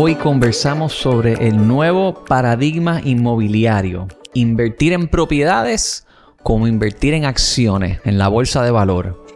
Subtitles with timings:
[0.00, 4.06] Hoy conversamos sobre el nuevo paradigma inmobiliario.
[4.32, 6.06] Invertir en propiedades
[6.44, 9.26] como invertir en acciones en la bolsa de valor.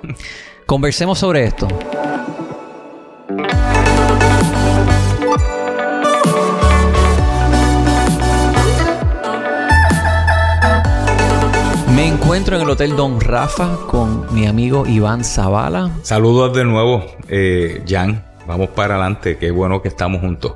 [0.66, 1.66] Conversemos sobre esto.
[11.92, 15.90] Me encuentro en el Hotel Don Rafa con mi amigo Iván Zavala.
[16.02, 18.31] Saludos de nuevo, eh, Jan.
[18.46, 20.54] Vamos para adelante, qué bueno que estamos juntos.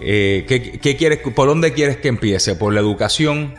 [0.00, 2.54] Eh, ¿qué, quieres, ¿Por dónde quieres que empiece?
[2.54, 3.54] ¿Por la educación?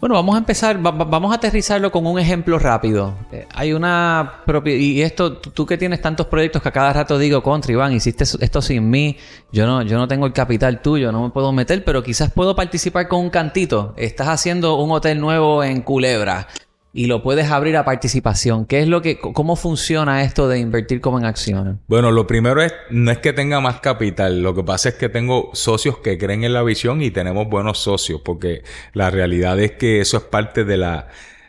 [0.00, 3.14] Bueno, vamos a empezar, vamos a aterrizarlo con un ejemplo rápido.
[3.32, 7.18] Eh, hay una propiedad, y esto, tú que tienes tantos proyectos que a cada rato
[7.18, 9.16] digo, contra Iván, hiciste esto sin mí,
[9.50, 12.54] yo no, yo no tengo el capital tuyo, no me puedo meter, pero quizás puedo
[12.54, 13.92] participar con un cantito.
[13.96, 16.46] Estás haciendo un hotel nuevo en Culebra
[16.92, 18.66] y lo puedes abrir a participación.
[18.66, 21.76] ¿Qué es lo que, cómo funciona esto de invertir como en acciones?
[21.86, 25.08] Bueno, lo primero es, no es que tenga más capital, lo que pasa es que
[25.08, 28.62] tengo socios que creen en la visión y tenemos buenos socios, porque
[28.94, 31.08] la realidad es que eso es parte de la,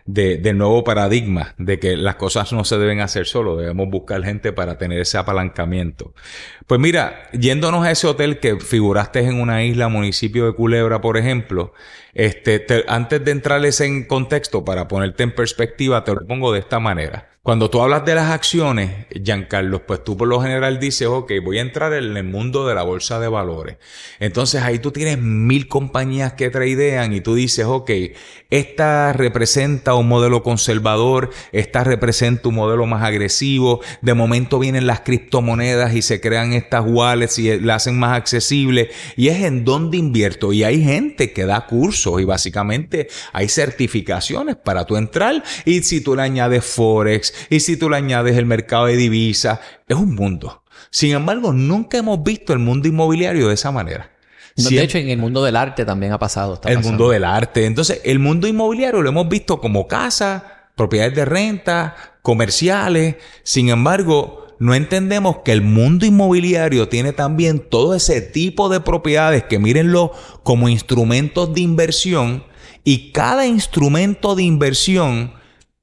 [0.09, 4.23] de, del nuevo paradigma de que las cosas no se deben hacer solo, debemos buscar
[4.23, 6.15] gente para tener ese apalancamiento.
[6.65, 11.17] Pues mira, yéndonos a ese hotel que figuraste en una isla, municipio de Culebra, por
[11.17, 11.73] ejemplo,
[12.15, 16.80] este, antes de entrarles en contexto, para ponerte en perspectiva, te lo pongo de esta
[16.80, 17.28] manera.
[17.42, 21.58] Cuando tú hablas de las acciones, Giancarlo, pues tú por lo general dices, ok, voy
[21.58, 23.78] a entrar en el mundo de la bolsa de valores.
[24.20, 27.92] Entonces ahí tú tienes mil compañías que tradean y tú dices, ok,
[28.50, 35.00] esta representa un modelo conservador, esta representa un modelo más agresivo, de momento vienen las
[35.00, 38.90] criptomonedas y se crean estas wallets y la hacen más accesible.
[39.16, 40.52] Y es en donde invierto.
[40.52, 45.42] Y hay gente que da cursos y básicamente hay certificaciones para tú entrar.
[45.64, 49.59] Y si tú le añades Forex, y si tú le añades el mercado de divisas,
[49.88, 50.63] es un mundo.
[50.91, 54.11] Sin embargo, nunca hemos visto el mundo inmobiliario de esa manera.
[54.55, 56.59] de hecho, en el mundo del arte también ha pasado.
[56.65, 57.65] el mundo del arte.
[57.65, 63.15] Entonces, el mundo inmobiliario lo hemos visto como casa, propiedades de renta, comerciales.
[63.43, 69.43] Sin embargo, no entendemos que el mundo inmobiliario tiene también todo ese tipo de propiedades
[69.43, 70.11] que mírenlo
[70.43, 72.43] como instrumentos de inversión
[72.83, 75.33] y cada instrumento de inversión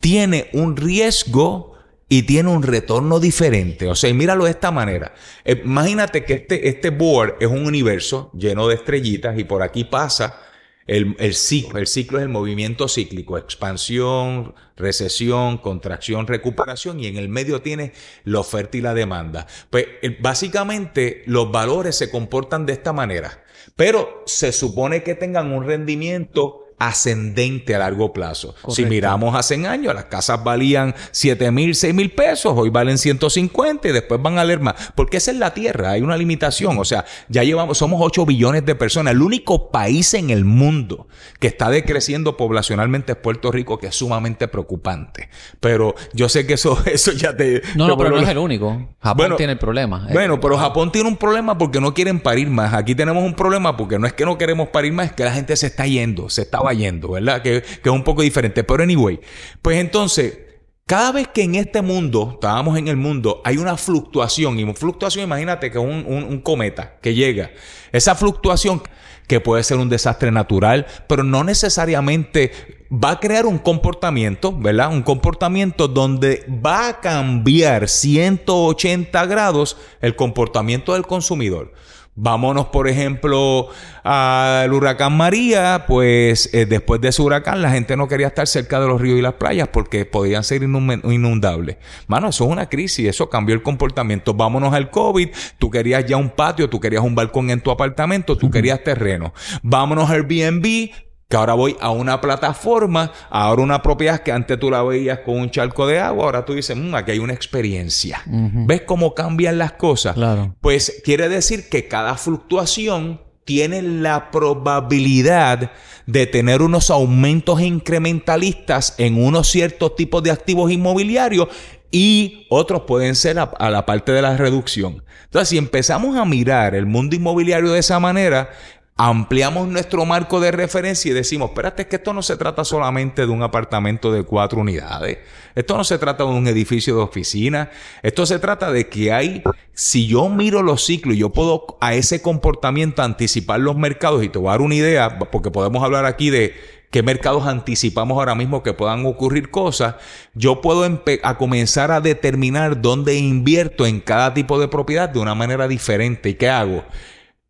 [0.06, 1.74] tiene un riesgo
[2.08, 3.88] y tiene un retorno diferente.
[3.88, 5.12] O sea, míralo de esta manera.
[5.44, 9.82] Eh, imagínate que este, este board es un universo lleno de estrellitas y por aquí
[9.82, 10.38] pasa
[10.86, 11.80] el, el, ciclo.
[11.80, 17.92] El ciclo es el movimiento cíclico, expansión, recesión, contracción, recuperación y en el medio tiene
[18.22, 19.48] la oferta y la demanda.
[19.70, 23.42] Pues eh, básicamente los valores se comportan de esta manera,
[23.74, 28.54] pero se supone que tengan un rendimiento ascendente a largo plazo.
[28.68, 33.88] Si miramos hace años, las casas valían 7 mil, 6 mil pesos, hoy valen 150
[33.88, 34.74] y después van a leer más.
[34.94, 36.78] Porque esa es la Tierra, hay una limitación.
[36.78, 39.14] O sea, ya llevamos, somos 8 billones de personas.
[39.14, 41.08] El único país en el mundo
[41.40, 45.30] que está decreciendo poblacionalmente es Puerto Rico, que es sumamente preocupante.
[45.60, 47.62] Pero yo sé que eso, eso ya te...
[47.74, 48.90] No, no, pero no es el único.
[49.00, 50.08] Japón tiene el problema.
[50.12, 52.74] Bueno, pero Japón tiene un problema porque no quieren parir más.
[52.74, 55.32] Aquí tenemos un problema porque no es que no queremos parir más, es que la
[55.32, 57.42] gente se está yendo, se está yendo, ¿verdad?
[57.42, 58.64] Que, que es un poco diferente.
[58.64, 59.20] Pero anyway,
[59.62, 60.38] pues entonces,
[60.86, 64.74] cada vez que en este mundo, estábamos en el mundo, hay una fluctuación, y una
[64.74, 67.50] fluctuación, imagínate que es un, un, un, cometa que llega.
[67.90, 68.82] Esa fluctuación
[69.26, 72.52] que puede ser un desastre natural, pero no necesariamente
[72.92, 74.92] va a crear un comportamiento, ¿verdad?
[74.92, 81.72] Un comportamiento donde va a cambiar 180 grados el comportamiento del consumidor.
[82.18, 83.68] Vámonos, por ejemplo,
[84.02, 88.80] al huracán María, pues eh, después de ese huracán la gente no quería estar cerca
[88.80, 91.76] de los ríos y las playas porque podían ser inundables.
[92.06, 94.32] Mano, eso es una crisis, eso cambió el comportamiento.
[94.32, 95.28] Vámonos al COVID,
[95.58, 99.34] tú querías ya un patio, tú querías un balcón en tu apartamento, tú querías terreno.
[99.62, 100.90] Vámonos al Airbnb,
[101.28, 105.38] que ahora voy a una plataforma, ahora una propiedad que antes tú la veías con
[105.40, 108.22] un charco de agua, ahora tú dices, mmm, aquí hay una experiencia.
[108.26, 110.14] ¿Ves cómo cambian las cosas?
[110.14, 110.54] Claro.
[110.60, 115.70] Pues quiere decir que cada fluctuación tiene la probabilidad
[116.06, 121.48] de tener unos aumentos incrementalistas en unos ciertos tipos de activos inmobiliarios
[121.90, 125.04] y otros pueden ser a, a, la parte de la reducción.
[125.24, 128.50] Entonces, si empezamos a mirar el mundo inmobiliario de esa manera,
[128.98, 133.26] ampliamos nuestro marco de referencia y decimos, espérate, es que esto no se trata solamente
[133.26, 135.18] de un apartamento de cuatro unidades,
[135.54, 137.70] esto no se trata de un edificio de oficina,
[138.02, 139.42] esto se trata de que hay,
[139.74, 144.30] si yo miro los ciclos y yo puedo a ese comportamiento anticipar los mercados y
[144.30, 146.54] te voy a dar una idea, porque podemos hablar aquí de
[146.90, 149.96] qué mercados anticipamos ahora mismo que puedan ocurrir cosas,
[150.32, 150.84] yo puedo
[151.22, 156.30] a comenzar a determinar dónde invierto en cada tipo de propiedad de una manera diferente.
[156.30, 156.84] ¿Y qué hago?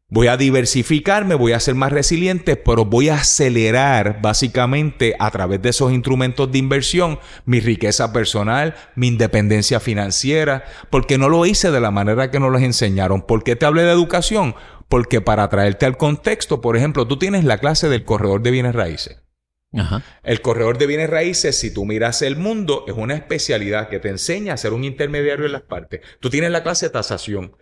[0.08, 5.60] Voy a diversificarme, voy a ser más resiliente, pero voy a acelerar básicamente a través
[5.62, 11.72] de esos instrumentos de inversión mi riqueza personal, mi independencia financiera, porque no lo hice
[11.72, 13.22] de la manera que nos los enseñaron.
[13.22, 14.54] ¿Por qué te hablé de educación?
[14.88, 18.76] Porque para traerte al contexto, por ejemplo, tú tienes la clase del corredor de bienes
[18.76, 19.24] raíces.
[20.22, 24.08] El corredor de bienes raíces, si tú miras el mundo, es una especialidad que te
[24.08, 26.00] enseña a ser un intermediario en las partes.
[26.20, 27.56] Tú tienes la clase de tasación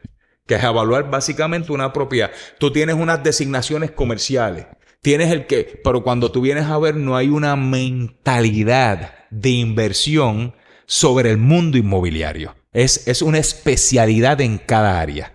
[0.46, 2.30] que es evaluar básicamente una propiedad.
[2.58, 4.66] Tú tienes unas designaciones comerciales,
[5.00, 10.54] tienes el que, pero cuando tú vienes a ver no hay una mentalidad de inversión
[10.86, 12.54] sobre el mundo inmobiliario.
[12.72, 15.34] Es, es una especialidad en cada área.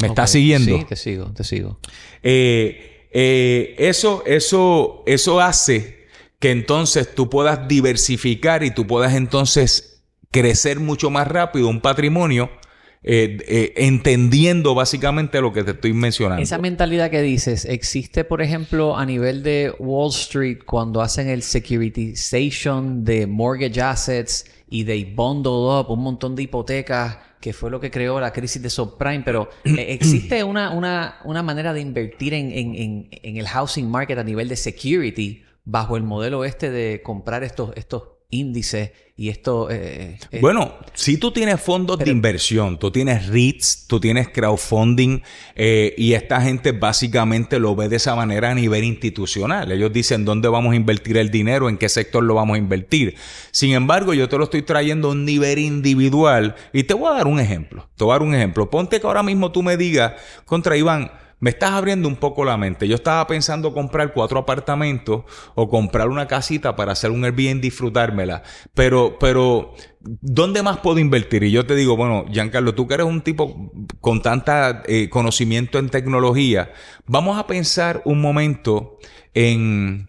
[0.00, 0.78] ¿Me estás siguiendo?
[0.78, 1.80] Sí, te sigo, te sigo.
[2.22, 6.06] Eh, eh, eso, eso, eso hace
[6.38, 12.50] que entonces tú puedas diversificar y tú puedas entonces crecer mucho más rápido un patrimonio
[13.06, 16.42] eh, eh, entendiendo básicamente lo que te estoy mencionando.
[16.42, 21.42] Esa mentalidad que dices, ¿existe, por ejemplo, a nivel de Wall Street cuando hacen el
[21.42, 27.18] securitization de mortgage assets y de bundle up un montón de hipotecas?
[27.44, 31.42] que fue lo que creó la crisis de subprime, pero eh, ¿existe una, una, una
[31.42, 36.04] manera de invertir en, en, en, el housing market a nivel de security bajo el
[36.04, 39.70] modelo este de comprar estos, estos índices y esto...
[39.70, 45.22] Eh, eh, bueno, si tú tienes fondos de inversión, tú tienes REITs, tú tienes crowdfunding
[45.54, 49.70] eh, y esta gente básicamente lo ve de esa manera a nivel institucional.
[49.70, 53.14] Ellos dicen dónde vamos a invertir el dinero, en qué sector lo vamos a invertir.
[53.52, 57.16] Sin embargo, yo te lo estoy trayendo a un nivel individual y te voy a
[57.16, 57.88] dar un ejemplo.
[57.96, 58.68] Te voy a dar un ejemplo.
[58.68, 61.12] Ponte que ahora mismo tú me digas contra Iván,
[61.44, 62.88] me estás abriendo un poco la mente.
[62.88, 65.24] Yo estaba pensando comprar cuatro apartamentos
[65.54, 68.42] o comprar una casita para hacer un Airbnb y disfrutármela.
[68.72, 71.42] Pero, pero, ¿dónde más puedo invertir?
[71.42, 73.70] Y yo te digo, bueno, Giancarlo, tú que eres un tipo
[74.00, 76.72] con tanta eh, conocimiento en tecnología,
[77.04, 78.96] vamos a pensar un momento
[79.34, 80.08] en,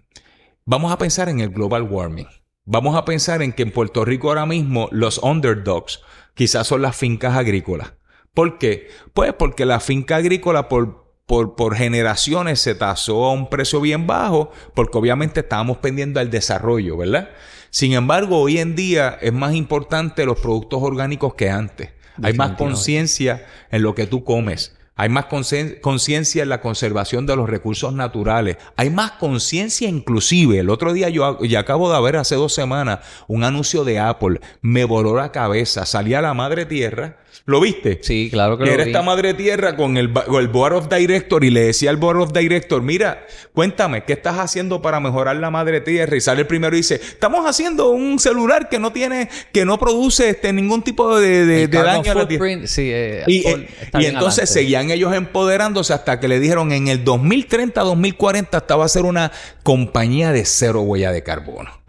[0.64, 2.28] vamos a pensar en el global warming.
[2.64, 6.00] Vamos a pensar en que en Puerto Rico ahora mismo los underdogs
[6.34, 7.92] quizás son las fincas agrícolas.
[8.34, 8.88] ¿Por qué?
[9.14, 14.06] Pues porque la finca agrícola por por, por, generaciones se tasó a un precio bien
[14.06, 17.30] bajo, porque obviamente estábamos pendiendo al desarrollo, ¿verdad?
[17.70, 21.90] Sin embargo, hoy en día es más importante los productos orgánicos que antes.
[22.24, 24.76] Hay más conciencia en lo que tú comes.
[24.98, 28.56] Hay más conciencia en la conservación de los recursos naturales.
[28.78, 30.60] Hay más conciencia inclusive.
[30.60, 34.40] El otro día yo ya acabo de ver hace dos semanas un anuncio de Apple.
[34.62, 35.86] Me voló la cabeza.
[35.86, 38.00] Salía la madre tierra ¿Lo viste?
[38.02, 41.50] Sí, claro que lo Era esta madre tierra con el, el board of director y
[41.50, 45.82] le decía al board of director, mira, cuéntame, ¿qué estás haciendo para mejorar la madre
[45.82, 46.16] tierra?
[46.16, 49.78] Y sale el primero y dice, estamos haciendo un celular que no tiene, que no
[49.78, 52.68] produce este, ningún tipo de, daño a la tierra.
[52.68, 57.82] Sí, eh, y, eh, entonces seguían ellos empoderándose hasta que le dijeron en el 2030,
[57.82, 59.32] 2040, estaba a ser una
[59.64, 61.85] compañía de cero huella de carbono.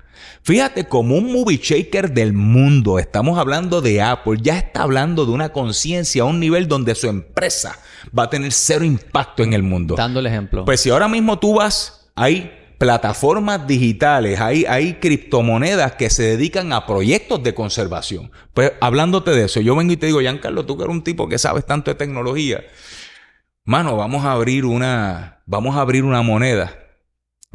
[0.47, 5.33] Fíjate, como un movie shaker del mundo, estamos hablando de Apple, ya está hablando de
[5.33, 7.81] una conciencia a un nivel donde su empresa
[8.17, 9.97] va a tener cero impacto en el mundo.
[9.97, 10.65] Dando el ejemplo.
[10.65, 16.73] Pues si ahora mismo tú vas, hay plataformas digitales, hay, hay criptomonedas que se dedican
[16.73, 18.31] a proyectos de conservación.
[18.55, 21.29] Pues hablándote de eso, yo vengo y te digo, Giancarlo, tú que eres un tipo
[21.29, 22.63] que sabes tanto de tecnología,
[23.65, 26.73] mano, vamos a abrir una, vamos a abrir una moneda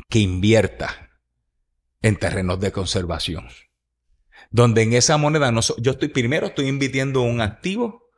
[0.10, 1.08] que invierta
[2.02, 3.48] en terrenos de conservación.
[4.50, 8.10] Donde en esa moneda no yo estoy primero estoy invirtiendo un activo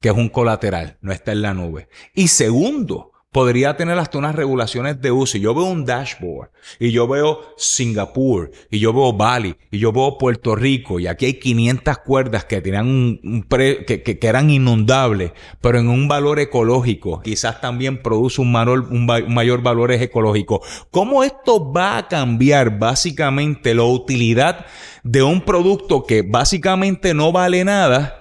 [0.00, 1.88] que es un colateral, no está en la nube.
[2.14, 5.38] Y segundo, podría tener hasta unas regulaciones de uso.
[5.38, 9.92] Y yo veo un dashboard y yo veo Singapur y yo veo Bali y yo
[9.92, 15.32] veo Puerto Rico y aquí hay 500 cuerdas que tenían un, que, que, eran inundables,
[15.60, 17.20] pero en un valor ecológico.
[17.22, 20.62] Quizás también produce un mayor, un, mayor valor ecológico.
[20.90, 24.66] ¿Cómo esto va a cambiar básicamente la utilidad
[25.02, 28.19] de un producto que básicamente no vale nada?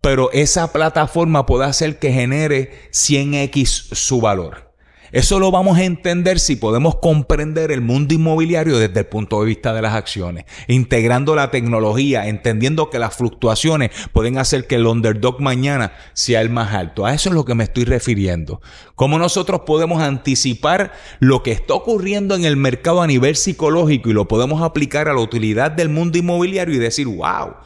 [0.00, 4.70] Pero esa plataforma puede hacer que genere 100x su valor.
[5.12, 9.46] Eso lo vamos a entender si podemos comprender el mundo inmobiliario desde el punto de
[9.46, 14.86] vista de las acciones, integrando la tecnología, entendiendo que las fluctuaciones pueden hacer que el
[14.86, 17.06] underdog mañana sea el más alto.
[17.06, 18.60] A eso es lo que me estoy refiriendo.
[18.94, 24.12] Cómo nosotros podemos anticipar lo que está ocurriendo en el mercado a nivel psicológico y
[24.12, 27.56] lo podemos aplicar a la utilidad del mundo inmobiliario y decir, wow,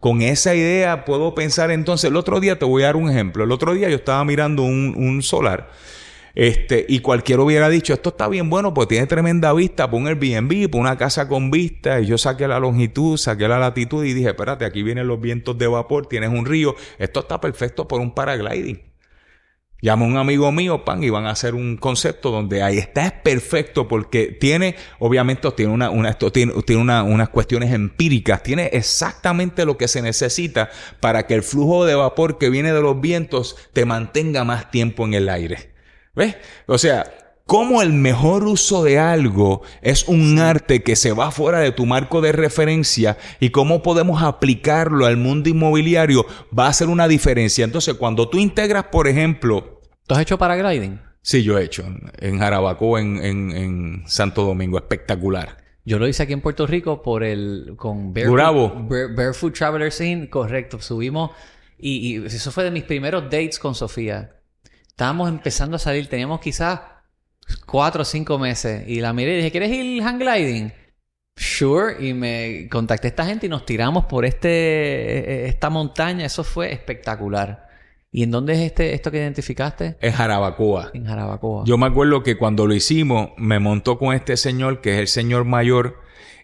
[0.00, 3.44] con esa idea puedo pensar entonces, el otro día te voy a dar un ejemplo,
[3.44, 5.70] el otro día yo estaba mirando un, solar
[6.34, 10.70] Este, y cualquiera hubiera dicho, esto está bien bueno, pues tiene tremenda vista, pon Airbnb,
[10.70, 12.00] pon una casa con vista.
[12.00, 15.58] Y yo saqué la longitud, saqué la latitud y dije, espérate, aquí vienen los vientos
[15.58, 18.89] de vapor, tienes un río, esto está perfecto por un paragliding.
[19.82, 23.06] Llama a un amigo mío, pan, y van a hacer un concepto donde ahí está,
[23.06, 28.42] es perfecto porque tiene, obviamente, tiene, una, una esto tiene, tiene una, unas cuestiones empíricas,
[28.42, 30.70] tiene exactamente lo que se necesita
[31.00, 35.04] para que el flujo de vapor que viene de los vientos te mantenga más tiempo
[35.04, 35.72] en el aire.
[36.14, 36.36] ¿Ves?
[36.66, 41.58] O sea, cómo el mejor uso de algo es un arte que se va fuera
[41.58, 46.24] de tu marco de referencia y cómo podemos aplicarlo al mundo inmobiliario
[46.56, 47.64] va a hacer una diferencia.
[47.64, 49.80] Entonces, cuando tú integras, por ejemplo...
[50.06, 51.00] ¿Tú has hecho paragliding?
[51.22, 51.84] Sí, yo he hecho.
[52.20, 54.78] En Jarabacoa, en, en, Santo Domingo.
[54.78, 55.56] Espectacular.
[55.84, 57.74] Yo lo hice aquí en Puerto Rico por el...
[57.76, 60.30] Con Barefoot, Barefoot Traveler Scene.
[60.30, 60.80] Correcto.
[60.80, 61.32] Subimos...
[61.76, 64.36] Y, y eso fue de mis primeros dates con Sofía.
[64.86, 66.08] Estábamos empezando a salir.
[66.08, 66.78] Teníamos quizás
[67.56, 68.84] cuatro o cinco meses.
[68.86, 70.72] Y la miré y dije, ¿quieres ir hang gliding?
[71.36, 71.96] Sure.
[72.06, 76.26] Y me contacté a esta gente y nos tiramos por este, esta montaña.
[76.26, 77.68] Eso fue espectacular.
[78.12, 79.96] ¿Y en dónde es este, esto que identificaste?
[80.00, 80.90] En Jarabacoa.
[80.94, 81.64] En Jarabacoa.
[81.64, 85.08] Yo me acuerdo que cuando lo hicimos, me montó con este señor, que es el
[85.08, 86.00] señor mayor,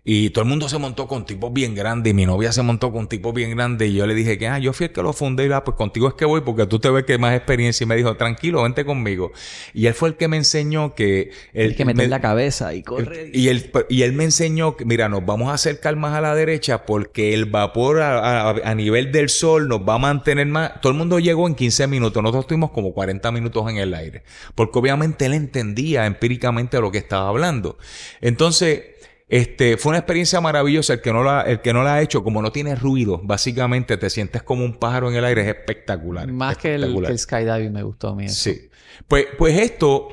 [0.09, 2.13] y todo el mundo se montó con tipos bien grandes.
[2.13, 3.91] Y mi novia se montó con tipos bien grandes.
[3.91, 5.49] Y yo le dije que, ah, yo fui el que lo fundé.
[5.49, 7.83] Y ah, pues contigo es que voy porque tú te ves que más experiencia.
[7.83, 9.33] Y me dijo, tranquilo, vente conmigo.
[9.75, 11.33] Y él fue el que me enseñó que...
[11.53, 13.33] El que meter la cabeza y corre.
[13.33, 16.37] y, él, y él me enseñó que, mira, nos vamos a acercar más a la
[16.37, 20.81] derecha porque el vapor a, a, nivel del sol nos va a mantener más.
[20.81, 22.23] Todo el mundo llegó en 15 minutos.
[22.23, 24.23] Nosotros estuvimos como 40 minutos en el aire.
[24.55, 27.77] Porque obviamente él entendía empíricamente lo que estaba hablando.
[28.21, 28.95] Entonces
[29.29, 30.95] este, fue una experiencia maravillosa.
[30.95, 33.97] El que, no la, el que no la ha hecho, como no tiene ruido, básicamente
[33.97, 36.31] te sientes como un pájaro en el aire, es espectacular.
[36.31, 38.29] Más Que, el, skydiving me gustó a mí.
[38.29, 38.71] Sí.
[39.09, 40.09] Pues, pues esto,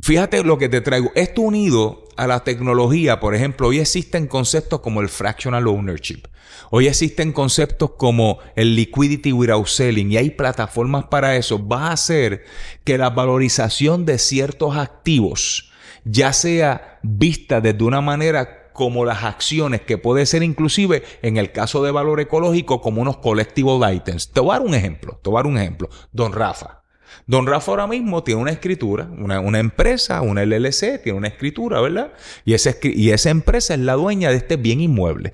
[0.00, 1.12] fíjate lo que te traigo.
[1.14, 6.22] Esto unido a la tecnología, por ejemplo, hoy existen conceptos como el fractional ownership.
[6.70, 11.66] Hoy existen conceptos como el liquidity without selling y hay plataformas para eso.
[11.66, 12.44] Va a hacer
[12.84, 15.67] que la valorización de ciertos activos
[16.10, 21.50] ya sea vista desde una manera como las acciones, que puede ser inclusive en el
[21.50, 24.30] caso de valor ecológico como unos collectible items.
[24.30, 25.88] Te voy un ejemplo, te un ejemplo.
[26.12, 26.82] Don Rafa.
[27.26, 31.80] Don Rafa ahora mismo tiene una escritura, una, una empresa, una LLC, tiene una escritura,
[31.80, 32.12] ¿verdad?
[32.44, 35.32] Y, y esa empresa es la dueña de este bien inmueble.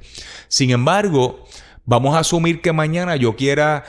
[0.49, 1.45] Sin embargo,
[1.85, 3.85] vamos a asumir que mañana yo quiera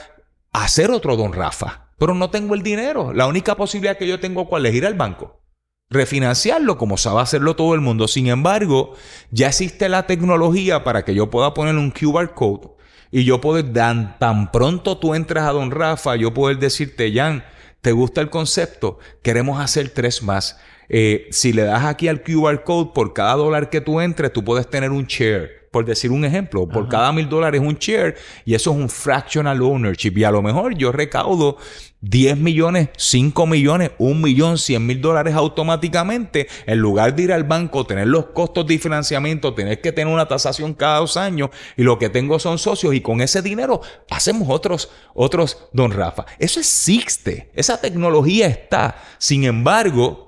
[0.52, 3.12] hacer otro Don Rafa, pero no tengo el dinero.
[3.14, 5.45] La única posibilidad que yo tengo es ir al banco
[5.90, 8.08] refinanciarlo como sabe hacerlo todo el mundo.
[8.08, 8.94] Sin embargo,
[9.30, 12.68] ya existe la tecnología para que yo pueda poner un QR code
[13.10, 17.44] y yo poder, tan, tan pronto tú entras a Don Rafa, yo poder decirte, Jan,
[17.80, 18.98] ¿te gusta el concepto?
[19.22, 20.58] Queremos hacer tres más.
[20.88, 24.44] Eh, si le das aquí al QR code, por cada dólar que tú entres, tú
[24.44, 28.54] puedes tener un share por decir un ejemplo, por cada mil dólares un share y
[28.54, 31.58] eso es un fractional ownership y a lo mejor yo recaudo
[32.02, 37.44] 10 millones, 5 millones, 1 millón, 100 mil dólares automáticamente en lugar de ir al
[37.44, 41.82] banco, tener los costos de financiamiento, tener que tener una tasación cada dos años y
[41.82, 43.80] lo que tengo son socios y con ese dinero
[44.10, 46.26] hacemos otros, otros, don Rafa.
[46.38, 49.02] Eso existe, esa tecnología está.
[49.18, 50.25] Sin embargo,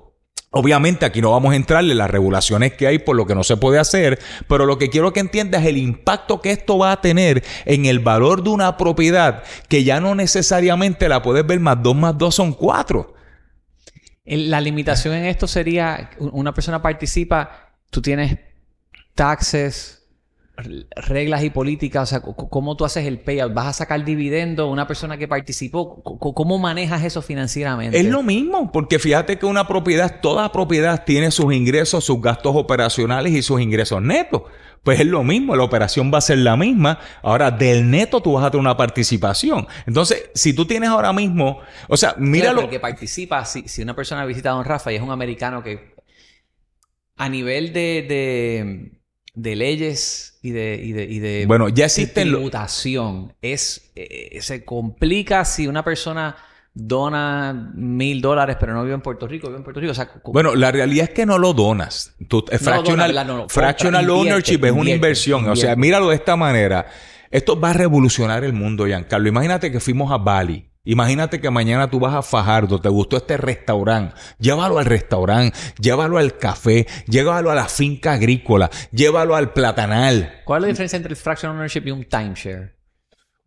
[0.51, 3.59] Obviamente aquí no vamos a entrarle las regulaciones que hay por lo que no se
[3.59, 7.01] puede hacer, pero lo que quiero que entiendas es el impacto que esto va a
[7.03, 11.83] tener en el valor de una propiedad que ya no necesariamente la puedes ver más
[11.83, 13.15] dos más dos son cuatro.
[14.25, 18.39] La limitación en esto sería, una persona participa, tú tienes
[19.15, 19.98] taxes,
[20.65, 24.87] reglas y políticas, o sea, cómo tú haces el payout, vas a sacar dividendo, una
[24.87, 27.99] persona que participó, cómo manejas eso financieramente.
[27.99, 32.57] Es lo mismo, porque fíjate que una propiedad, toda propiedad tiene sus ingresos, sus gastos
[32.57, 34.43] operacionales y sus ingresos netos.
[34.83, 36.99] Pues es lo mismo, la operación va a ser la misma.
[37.23, 39.67] Ahora, del neto tú vas a tener una participación.
[39.87, 42.63] Entonces, si tú tienes ahora mismo, o sea, míralo.
[42.63, 45.63] lo que participa, si, si una persona visita a Don Rafa y es un americano
[45.63, 45.95] que
[47.17, 48.98] a nivel de de
[49.43, 53.35] leyes y de, y de, y de bueno, ya existen tributación.
[53.43, 56.37] Es, eh, se complica si una persona
[56.75, 59.93] dona mil dólares pero no vive en Puerto Rico, vive en Puerto Rico.
[60.33, 62.15] bueno, la realidad es que no lo donas.
[63.49, 65.49] fractional, ownership es una inversión.
[65.49, 66.87] O sea, míralo de esta manera.
[67.31, 69.29] Esto va a revolucionar el mundo, Giancarlo.
[69.29, 70.68] Imagínate que fuimos a Bali.
[70.89, 76.17] Imagínate que mañana tú vas a Fajardo, te gustó este restaurante, llévalo al restaurante, llévalo
[76.17, 80.41] al café, llévalo a la finca agrícola, llévalo al platanal.
[80.47, 82.78] ¿Cuál es la diferencia entre el fraction ownership y un timeshare?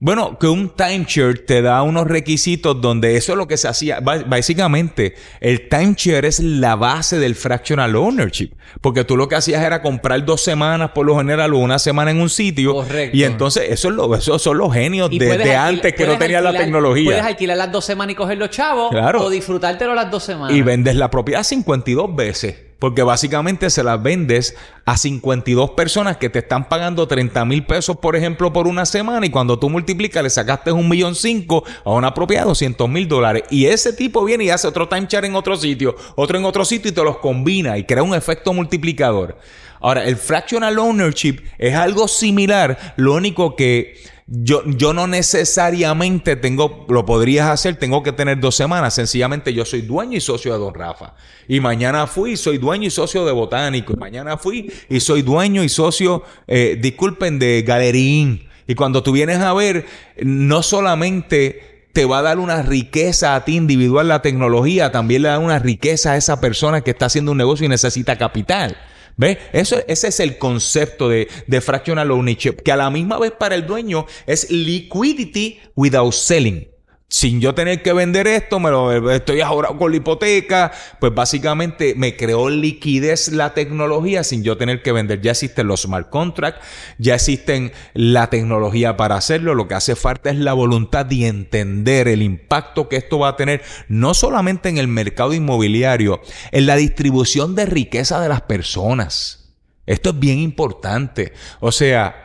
[0.03, 3.99] Bueno, que un timeshare te da unos requisitos donde eso es lo que se hacía.
[3.99, 8.49] Básicamente, el timeshare es la base del fractional ownership.
[8.81, 12.09] Porque tú lo que hacías era comprar dos semanas por lo general o una semana
[12.09, 12.73] en un sitio.
[12.73, 13.15] Correcto.
[13.15, 16.53] Y entonces, eso, es lo, esos son los genios de, antes que no tenían la
[16.53, 17.05] tecnología.
[17.05, 18.89] Puedes alquilar las dos semanas y coger los chavos.
[18.89, 19.21] Claro.
[19.21, 20.57] O disfrutártelo las dos semanas.
[20.57, 22.70] Y vendes la propiedad 52 veces.
[22.81, 27.97] Porque básicamente se las vendes a 52 personas que te están pagando 30 mil pesos,
[27.97, 29.23] por ejemplo, por una semana.
[29.23, 33.07] Y cuando tú multiplicas, le sacaste un millón cinco a una propiedad de 200 mil
[33.07, 33.43] dólares.
[33.51, 36.89] Y ese tipo viene y hace otro timeshare en otro sitio, otro en otro sitio
[36.89, 39.37] y te los combina y crea un efecto multiplicador.
[39.79, 43.93] Ahora, el fractional ownership es algo similar, lo único que
[44.33, 48.93] yo, yo no necesariamente tengo, lo podrías hacer, tengo que tener dos semanas.
[48.93, 51.15] Sencillamente yo soy dueño y socio de Don Rafa.
[51.49, 53.91] Y mañana fui soy dueño y socio de Botánico.
[53.91, 58.47] Y mañana fui y soy dueño y socio, eh, disculpen, de Galerín.
[58.67, 59.85] Y cuando tú vienes a ver,
[60.21, 65.27] no solamente te va a dar una riqueza a ti individual la tecnología, también le
[65.27, 68.77] da una riqueza a esa persona que está haciendo un negocio y necesita capital.
[69.17, 69.37] ¿Ves?
[69.53, 73.55] Eso, ese es el concepto de, de fractional ownership, que a la misma vez para
[73.55, 76.70] el dueño es liquidity without selling
[77.11, 81.93] sin yo tener que vender esto, me lo estoy ahora con la hipoteca, pues básicamente
[81.97, 85.19] me creó liquidez la tecnología sin yo tener que vender.
[85.19, 86.65] Ya existen los smart contracts,
[86.97, 92.07] ya existen la tecnología para hacerlo, lo que hace falta es la voluntad de entender
[92.07, 96.77] el impacto que esto va a tener no solamente en el mercado inmobiliario, en la
[96.77, 99.53] distribución de riqueza de las personas.
[99.85, 101.33] Esto es bien importante.
[101.59, 102.20] O sea,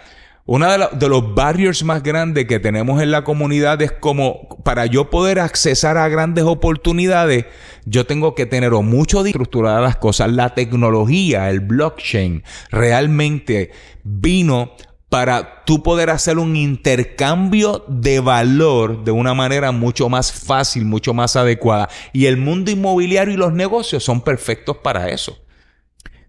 [0.49, 5.11] uno de, los barriers más grandes que tenemos en la comunidad es como para yo
[5.11, 7.47] poder accesar a grandes oportunidades,
[7.85, 10.31] yo tengo que tener o mucho estructuradas las cosas.
[10.31, 13.73] La tecnología, el blockchain, realmente
[14.05, 14.73] vino
[15.09, 21.13] para tú poder hacer un intercambio de valor de una manera mucho más fácil, mucho
[21.13, 21.89] más adecuada.
[22.13, 25.45] Y el mundo inmobiliario y los negocios son perfectos para eso.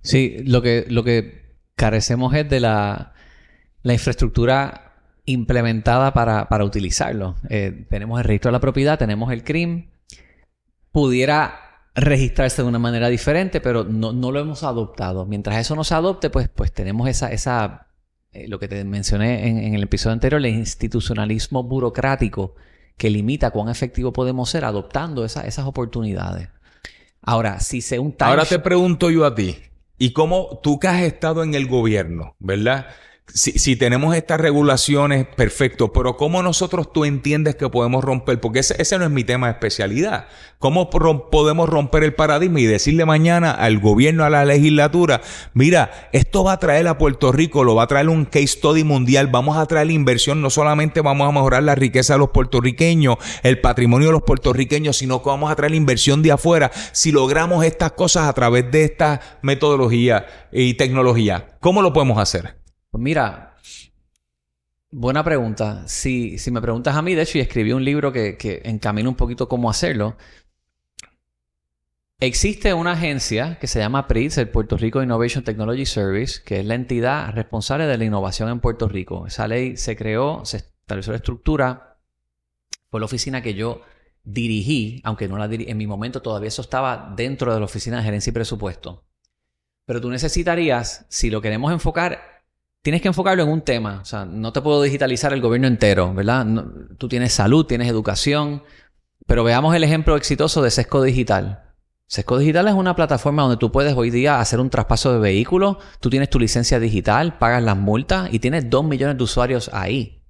[0.01, 3.13] Sí, lo que, lo que carecemos es de la
[3.87, 4.91] la infraestructura
[5.23, 7.35] implementada para, utilizarlo.
[7.49, 9.87] Eh, tenemos el registro de la propiedad, tenemos el CRIM.
[10.91, 11.61] Pudiera
[11.95, 15.25] registrarse de una manera diferente, pero no, lo hemos adoptado.
[15.25, 17.87] Mientras eso no se adopte, pues, pues tenemos esa, esa
[18.33, 22.55] eh, lo que te mencioné en, el episodio anterior, el institucionalismo burocrático
[22.97, 26.49] que limita cuán efectivo podemos ser adoptando esas oportunidades.
[27.21, 29.57] Ahora, si se un Ahora te pregunto yo a ti,
[29.97, 32.87] ¿y cómo tú que has estado en el gobierno, verdad?
[33.33, 38.39] Si, tenemos estas regulaciones, perfecto, pero ¿cómo nosotros tú entiendes que podemos romper?
[38.39, 40.27] Porque ese, ese no es mi tema de especialidad.
[40.59, 45.21] ¿Cómo podemos romper el paradigma y decirle mañana al gobierno, a la legislatura,
[45.53, 48.83] mira, esto va a traer a Puerto Rico, lo va a traer un case study
[48.83, 53.17] mundial, vamos a traer inversión, no solamente vamos a mejorar la riqueza de los puertorriqueños,
[53.43, 57.63] el patrimonio de los puertorriqueños, sino que vamos a traer inversión de afuera si logramos
[57.65, 61.49] estas cosas a través de esta metodología y tecnología.
[61.59, 62.66] ¿Cómo lo podemos hacer?
[62.97, 63.55] Pues mira,
[64.89, 65.87] buena pregunta.
[65.87, 69.07] Si, si me preguntas a mí, de hecho, y escribí un libro que, que encamina
[69.07, 70.17] un poquito cómo hacerlo.
[72.19, 76.65] Existe una agencia que se llama PRITS, el Puerto Rico Innovation Technology Service, que es
[76.65, 79.27] la entidad responsable de la innovación en Puerto Rico.
[79.27, 81.99] Esa ley se creó, se estableció la estructura,
[82.89, 83.81] fue la oficina que yo
[84.23, 87.97] dirigí, aunque no la dirigí, en mi momento todavía eso estaba dentro de la oficina
[87.97, 89.05] de gerencia y presupuesto.
[89.85, 92.36] Pero tú necesitarías, si lo queremos enfocar
[92.87, 93.99] tienes que enfocarlo en un tema.
[94.01, 96.47] O sea, no te puedo digitalizar el gobierno entero, ¿verdad?
[96.97, 98.63] tú tienes salud, tienes educación,
[99.25, 101.73] pero veamos el ejemplo exitoso de Sesco Digital.
[102.05, 105.75] Sesco Digital es una plataforma donde tú puedes hoy día hacer un traspaso de vehículos,
[105.99, 110.23] tú tienes tu licencia digital, pagas las multas y tienes dos millones de usuarios ahí.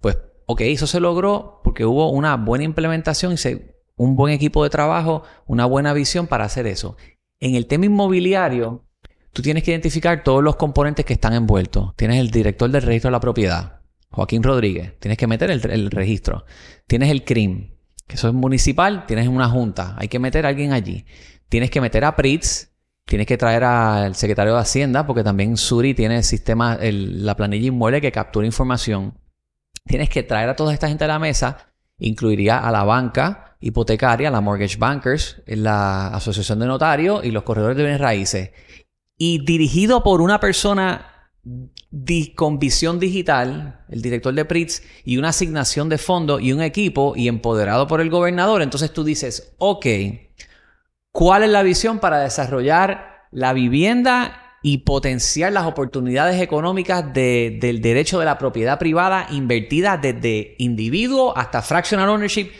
[0.00, 3.62] Pues, ok, eso se logró porque hubo una buena implementación y
[3.96, 6.96] un buen equipo de trabajo, una buena visión para hacer eso.
[7.40, 8.84] En el tema inmobiliario,
[9.32, 11.94] tú tienes que identificar todos los componentes que están envueltos.
[11.96, 14.98] Tienes el director del registro de la propiedad, Joaquín Rodríguez.
[14.98, 16.44] Tienes que meter el, registro.
[16.86, 17.70] Tienes el CRIM,
[18.06, 19.94] que eso es municipal, tienes una junta.
[19.98, 21.04] Hay que meter a alguien allí.
[21.48, 22.68] Tienes que meter a PRITS.
[23.04, 27.66] Tienes que traer al secretario de Hacienda, porque también Suri tiene el sistema, la planilla
[27.66, 29.18] inmueble que captura información.
[29.84, 31.72] Tienes que traer a toda esta gente a la mesa.
[31.98, 37.76] Incluiría a la banca hipotecaria, la Mortgage Bankers, la Asociación de Notarios y los corredores
[37.76, 38.50] de bienes raíces
[39.22, 41.28] y dirigido por una persona
[42.34, 47.12] con visión digital, el director de PRITS, y una asignación de fondo y un equipo
[47.14, 49.86] y empoderado por el gobernador, entonces tú dices, ok,
[51.12, 57.82] ¿cuál es la visión para desarrollar la vivienda y potenciar las oportunidades económicas de- del
[57.82, 62.50] derecho de la propiedad privada invertida desde individuo hasta fractional ownership.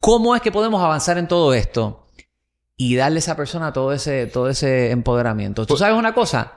[0.00, 2.03] ¿Cómo es que podemos avanzar en todo esto?
[2.76, 5.64] Y darle a esa persona todo ese, todo ese empoderamiento.
[5.64, 6.54] ¿Tú sabes una cosa?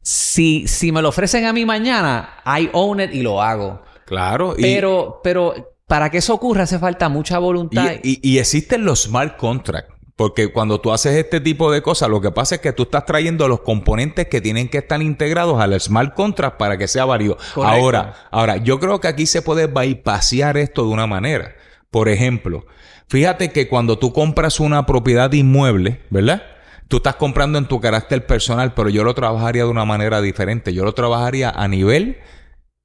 [0.00, 3.82] Si, si me lo ofrecen a mí mañana, I own it y lo hago.
[4.04, 4.54] Claro.
[4.56, 5.54] y- Pero, pero
[5.88, 7.90] para que eso ocurra hace falta mucha voluntad.
[8.04, 9.92] Y, y- y existen los smart contracts.
[10.14, 13.04] Porque cuando tú haces este tipo de cosas, lo que pasa es que tú estás
[13.04, 17.36] trayendo los componentes que tienen que estar integrados al smart contract para que sea válido.
[17.54, 17.62] Correcto.
[17.64, 21.54] Ahora, ahora, yo creo que aquí se puede bypassar esto de una manera.
[21.90, 22.64] Por ejemplo,
[23.08, 26.42] fíjate que cuando tú compras una propiedad inmueble, ¿verdad?
[26.88, 30.72] Tú estás comprando en tu carácter personal, pero yo lo trabajaría de una manera diferente.
[30.72, 32.18] Yo lo trabajaría a nivel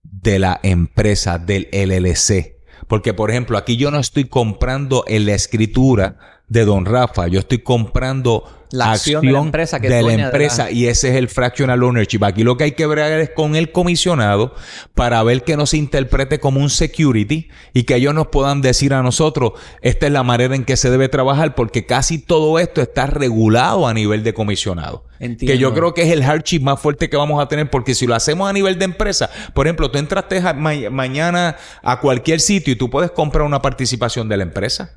[0.02, 2.62] de la empresa, del LLC.
[2.88, 7.40] Porque, por ejemplo, aquí yo no estoy comprando en la escritura de Don Rafa, yo
[7.40, 10.14] estoy comprando La acción de la empresa que de la de
[10.66, 12.22] la- y ese es el fractional ownership.
[12.26, 14.54] Aquí lo que hay que ver es con el comisionado
[14.94, 18.94] para ver que no se interprete como un security y que ellos nos puedan decir
[18.94, 22.82] a nosotros, esta es la manera en que se debe trabajar porque casi todo esto
[22.82, 25.06] está regulado a nivel de comisionado.
[25.20, 25.54] Entiendo.
[25.54, 28.08] Que yo creo que es el hardship más fuerte que vamos a tener porque si
[28.08, 32.74] lo hacemos a nivel de empresa, por ejemplo, tú entraste ma- mañana a cualquier sitio
[32.74, 34.96] y tú puedes comprar una participación de la empresa.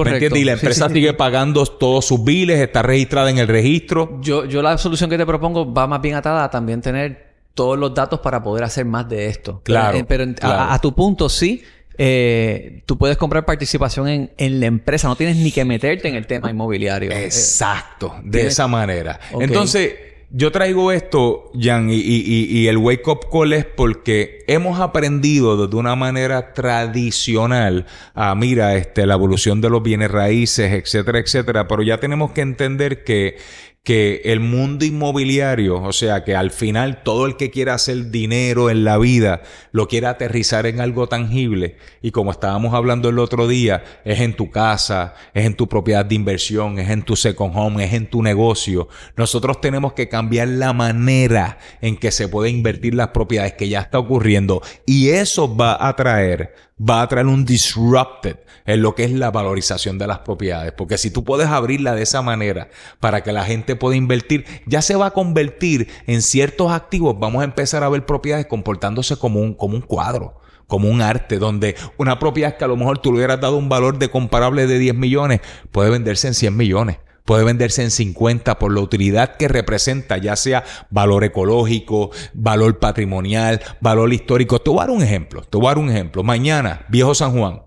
[0.00, 0.14] ¿Me Correcto.
[0.16, 0.40] entiendes?
[0.42, 1.00] Y la empresa sí, sí.
[1.00, 4.18] sigue pagando todos sus biles, está registrada en el registro.
[4.20, 7.78] Yo, yo la solución que te propongo va más bien atada a también tener todos
[7.78, 9.60] los datos para poder hacer más de esto.
[9.64, 11.62] Claro, Pero, a- tu punto, sí.
[11.96, 15.06] eh, tú puedes comprar participación en, en la empresa.
[15.08, 17.12] No tienes ni que meterte en el tema inmobiliario.
[17.12, 19.20] Eh, Exacto, de esa manera.
[19.38, 19.94] Entonces,
[20.36, 25.68] yo traigo esto, Jan, y, y- y- el wake up call es porque hemos aprendido
[25.68, 31.68] de una manera tradicional a, mira, este, la evolución de los bienes raíces, etcétera, etcétera,
[31.68, 33.36] pero ya tenemos que entender que
[33.84, 38.70] que el mundo inmobiliario, o sea, que al final todo el que quiera hacer dinero
[38.70, 39.42] en la vida
[39.72, 44.34] lo quiere aterrizar en algo tangible y como estábamos hablando el otro día, es en
[44.34, 48.08] tu casa, es en tu propiedad de inversión, es en tu second home, es en
[48.08, 48.88] tu negocio.
[49.16, 53.80] Nosotros tenemos que cambiar la manera en que se puede invertir las propiedades que ya
[53.80, 59.04] está ocurriendo y eso va a traer, va a traer un disrupted en lo que
[59.04, 60.72] es la valorización de las propiedades.
[60.72, 62.68] Porque si tú puedes abrirla de esa manera
[63.00, 67.16] para que la gente pueda invertir, ya se va a convertir en ciertos activos.
[67.18, 70.40] Vamos a empezar a ver propiedades comportándose como un, como un cuadro.
[70.66, 73.68] Como un arte, donde una propiedad que a lo mejor tú le hubieras dado un
[73.68, 78.58] valor de comparable de 10 millones, puede venderse en 100 millones puede venderse en 50
[78.58, 84.60] por la utilidad que representa, ya sea valor ecológico, valor patrimonial, valor histórico.
[84.60, 86.22] Te voy a dar un ejemplo, te voy a dar un ejemplo.
[86.22, 87.62] Mañana, Viejo San Juan,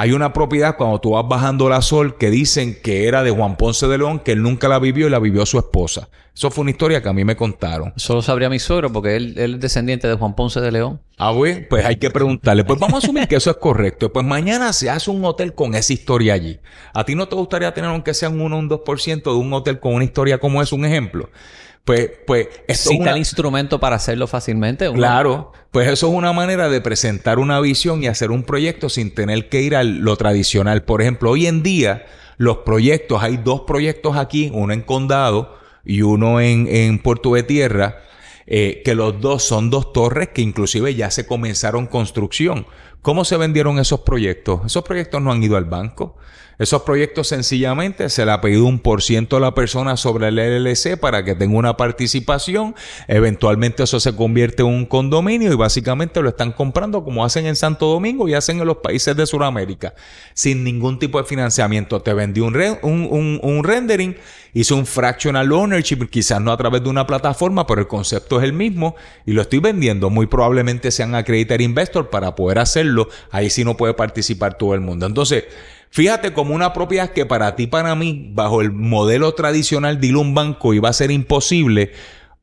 [0.00, 3.56] hay una propiedad cuando tú vas bajando la sol que dicen que era de Juan
[3.56, 6.08] Ponce de León, que él nunca la vivió y la vivió su esposa.
[6.32, 7.92] Eso fue una historia que a mí me contaron.
[7.96, 11.00] Solo sabría mi suegro porque él, él es descendiente de Juan Ponce de León.
[11.16, 12.62] Ah, güey, pues hay que preguntarle.
[12.62, 14.12] Pues vamos a asumir que eso es correcto.
[14.12, 16.60] Pues mañana se hace un hotel con esa historia allí.
[16.94, 19.52] ¿A ti no te gustaría tener, aunque sea un 1 o un 2% de un
[19.52, 21.28] hotel con una historia como es un ejemplo?
[21.88, 24.92] Pues, pues, está una- el instrumento para hacerlo fácilmente.
[24.92, 29.14] Claro, pues eso es una manera de presentar una visión y hacer un proyecto sin
[29.14, 30.82] tener que ir a lo tradicional.
[30.82, 32.04] Por ejemplo, hoy en día
[32.36, 37.42] los proyectos, hay dos proyectos aquí, uno en Condado y uno en, en Puerto de
[37.42, 38.00] Tierra,
[38.46, 42.66] eh, que los dos son dos torres que inclusive ya se comenzaron construcción.
[43.02, 44.60] ¿Cómo se vendieron esos proyectos?
[44.66, 46.16] Esos proyectos no han ido al banco.
[46.58, 50.34] Esos proyectos sencillamente se le ha pedido un por ciento a la persona sobre el
[50.38, 52.74] LLC para que tenga una participación.
[53.06, 57.54] Eventualmente eso se convierte en un condominio y básicamente lo están comprando como hacen en
[57.54, 59.94] Santo Domingo y hacen en los países de Sudamérica.
[60.34, 62.02] Sin ningún tipo de financiamiento.
[62.02, 64.16] Te vendí un, re- un, un- un rendering,
[64.52, 68.44] hice un fractional ownership, quizás no a través de una plataforma, pero el concepto es
[68.44, 70.10] el mismo y lo estoy vendiendo.
[70.10, 72.58] Muy probablemente sean accredited investor para poder
[73.30, 75.06] Ahí sí no puede participar todo el mundo.
[75.06, 75.44] Entonces,
[75.90, 80.34] Fíjate como una propiedad que para ti, para mí, bajo el modelo tradicional de un
[80.34, 81.92] banco iba a ser imposible,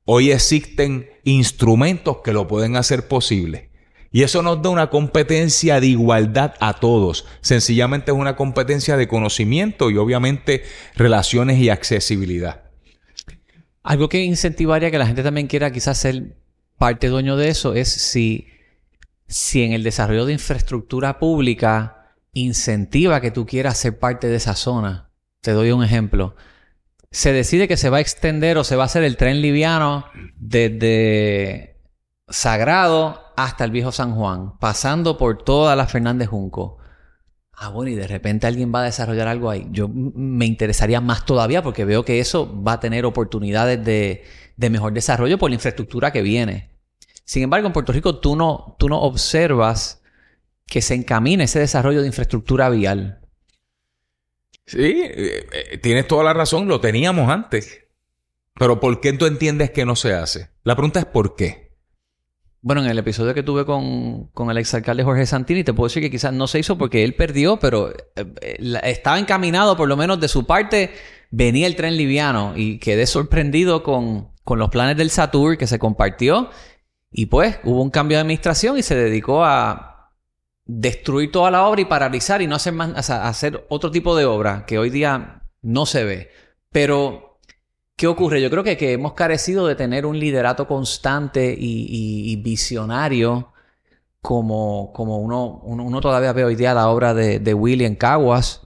[0.05, 3.69] hoy existen instrumentos que lo pueden hacer posible.
[4.11, 7.25] Y eso nos da una competencia de igualdad a todos.
[7.41, 10.63] Sencillamente es una competencia de conocimiento y obviamente
[10.95, 12.63] relaciones y accesibilidad.
[13.83, 16.37] Algo que incentivaría que la gente también quiera quizás ser
[16.77, 18.47] parte dueño de eso es si,
[19.27, 24.55] si en el desarrollo de infraestructura pública incentiva que tú quieras ser parte de esa
[24.55, 25.09] zona.
[25.41, 26.35] Te doy un ejemplo.
[27.11, 30.05] Se decide que se va a extender o se va a hacer el tren liviano
[30.35, 31.75] desde
[32.27, 36.77] Sagrado hasta el Viejo San Juan, pasando por toda la Fernández Junco.
[37.53, 39.67] ah, bueno, y de repente alguien va a desarrollar algo ahí.
[39.71, 44.23] Yo me interesaría más todavía porque veo que eso va a tener oportunidades de,
[44.69, 46.74] mejor desarrollo por la infraestructura que viene.
[47.25, 50.01] Sin embargo, en Puerto Rico tú no, tú no observas
[50.65, 53.19] que se encamine ese desarrollo de infraestructura vial.
[54.65, 57.85] Sí, eh, eh, tienes toda la razón, lo teníamos antes.
[58.55, 60.49] Pero ¿por qué tú entiendes que no se hace?
[60.63, 61.65] La pregunta es ¿por qué?
[62.65, 66.01] Bueno, en el episodio que tuve con, con el exalcalde Jorge Santini, te puedo decir
[66.01, 67.95] que quizás no se hizo porque él perdió, pero eh,
[68.41, 70.91] eh, estaba encaminado, por lo menos de su parte,
[71.29, 75.77] venía el tren liviano y quedé sorprendido con, con los planes del Satur que se
[75.77, 76.49] compartió.
[77.17, 80.11] Y pues hubo un cambio de administración y se dedicó a
[80.65, 84.65] destruir toda la obra y paralizar y no hacer más, hacer otro tipo de obra
[84.65, 86.29] que hoy día no se ve.
[86.71, 87.25] Pero
[87.95, 88.41] ¿Qué ocurre?
[88.41, 93.53] Yo creo que, que, hemos carecido de tener un liderato constante y, visionario
[94.21, 98.64] como, como uno, uno, todavía ve hoy día la obra de, de William Caguas,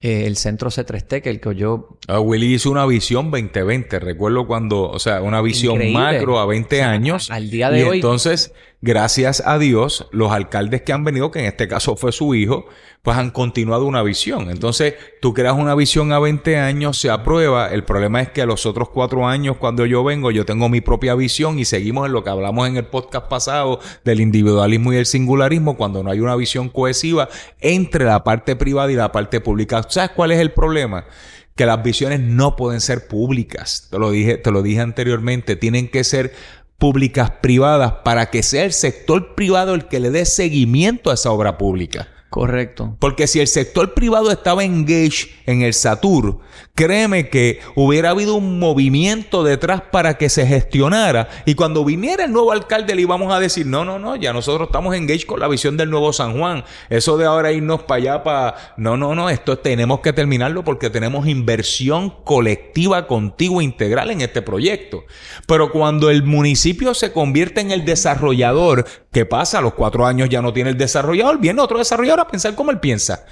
[0.00, 1.98] eh, el centro C3T, que el que yo...
[2.06, 6.82] Ah, Willy hizo una visión 2020, recuerdo cuando, o sea, una visión macro a 20
[6.82, 7.30] años.
[7.30, 7.96] Al día de y hoy.
[7.96, 12.34] Entonces, gracias a Dios, los alcaldes que han venido, que en este caso fue su
[12.34, 12.66] hijo,
[13.02, 14.50] pues han continuado una visión.
[14.50, 17.68] Entonces, tú creas una visión a 20 años, se aprueba.
[17.68, 20.80] El problema es que a los otros cuatro años, cuando yo vengo, yo tengo mi
[20.80, 24.96] propia visión y seguimos en lo que hablamos en el podcast pasado del individualismo y
[24.96, 27.28] el singularismo, cuando no hay una visión cohesiva
[27.60, 29.84] entre la parte privada y la parte pública.
[29.88, 31.04] ¿Sabes cuál es el problema?
[31.58, 33.88] que las visiones no pueden ser públicas.
[33.90, 36.32] Te lo dije, te lo dije anteriormente, tienen que ser
[36.78, 41.32] públicas privadas para que sea el sector privado el que le dé seguimiento a esa
[41.32, 42.08] obra pública.
[42.30, 42.94] Correcto.
[42.98, 46.40] Porque si el sector privado estaba engaged en el Satur,
[46.74, 51.30] créeme que hubiera habido un movimiento detrás para que se gestionara.
[51.46, 54.68] Y cuando viniera el nuevo alcalde le íbamos a decir, no, no, no, ya nosotros
[54.68, 56.64] estamos engaged con la visión del nuevo San Juan.
[56.90, 58.74] Eso de ahora irnos para allá, para...
[58.76, 64.42] No, no, no, esto tenemos que terminarlo porque tenemos inversión colectiva, contigua, integral en este
[64.42, 65.04] proyecto.
[65.46, 69.58] Pero cuando el municipio se convierte en el desarrollador, ¿qué pasa?
[69.58, 72.70] A los cuatro años ya no tiene el desarrollador, viene otro desarrollador a pensar como
[72.70, 73.24] él piensa.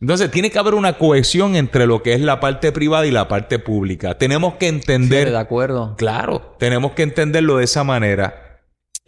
[0.00, 3.28] Entonces, tiene que haber una cohesión entre lo que es la parte privada y la
[3.28, 4.18] parte pública.
[4.18, 5.30] Tenemos que entender.
[5.30, 5.96] de acuerdo.
[5.96, 8.46] Claro, tenemos que entenderlo de esa manera.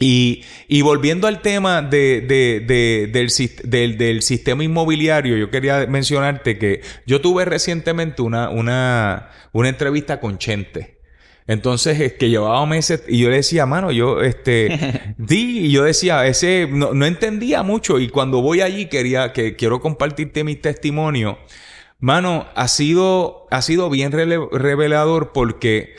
[0.01, 0.45] Y,
[0.83, 2.21] volviendo al tema de,
[3.65, 10.21] del, del, sistema inmobiliario, yo quería mencionarte que yo tuve recientemente una, una, una entrevista
[10.21, 10.98] con Chente.
[11.49, 15.83] Entonces, es que llevaba meses y yo le decía, mano, yo, este, di, y yo
[15.83, 20.57] decía, ese, no, no, entendía mucho y cuando voy allí quería, que quiero compartirte mi
[20.57, 21.39] testimonio.
[22.01, 25.97] Mano, ha sido, ha sido bien revelador porque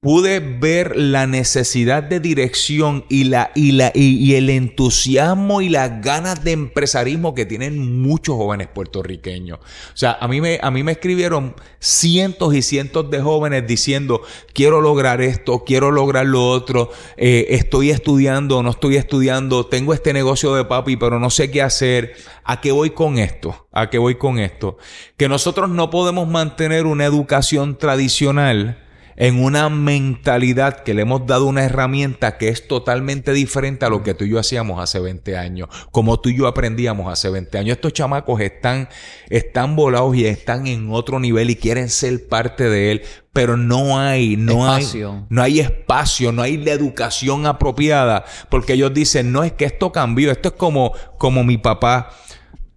[0.00, 6.00] pude ver la necesidad de dirección y, la, y, la, y, el entusiasmo y las
[6.02, 9.58] ganas de empresarismo que tienen muchos jóvenes puertorriqueños.
[9.58, 14.22] O sea, a mí me, a mí me escribieron cientos y cientos de jóvenes diciendo,
[14.52, 20.12] quiero lograr esto, quiero lograr lo otro, eh, estoy estudiando, no estoy estudiando, tengo este
[20.12, 22.14] negocio de papi, pero no sé qué hacer.
[22.44, 23.66] ¿A qué voy con esto?
[23.72, 24.78] ¿A qué voy con esto?
[25.16, 28.87] Que nosotros no podemos mantener una educación tradicional
[29.18, 34.04] en una mentalidad que le hemos dado una herramienta que es totalmente diferente a lo
[34.04, 37.58] que tú y yo hacíamos hace 20 años, como tú y yo aprendíamos hace 20
[37.58, 37.72] años.
[37.72, 38.88] Estos chamacos están,
[39.28, 43.02] están volados y están en otro nivel y quieren ser parte de él,
[43.32, 44.86] pero no hay, no hay,
[45.28, 49.90] no hay espacio, no hay la educación apropiada, porque ellos dicen, no es que esto
[49.90, 52.10] cambió, esto es como, como mi papá.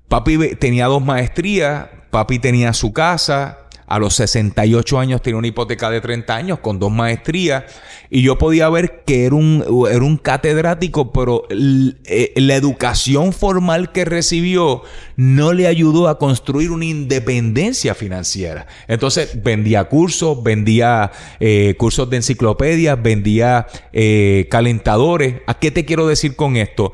[0.08, 3.61] Papi tenía dos maestrías, papi tenía su casa,
[3.92, 7.66] a los 68 años tenía una hipoteca de 30 años con dos maestrías
[8.10, 13.92] y yo podía ver que era un, era un catedrático, pero eh, la educación formal
[13.92, 14.84] que recibió
[15.18, 18.66] no le ayudó a construir una independencia financiera.
[18.88, 25.42] Entonces vendía cursos, vendía eh, cursos de enciclopedia, vendía eh, calentadores.
[25.48, 26.94] ¿A qué te quiero decir con esto?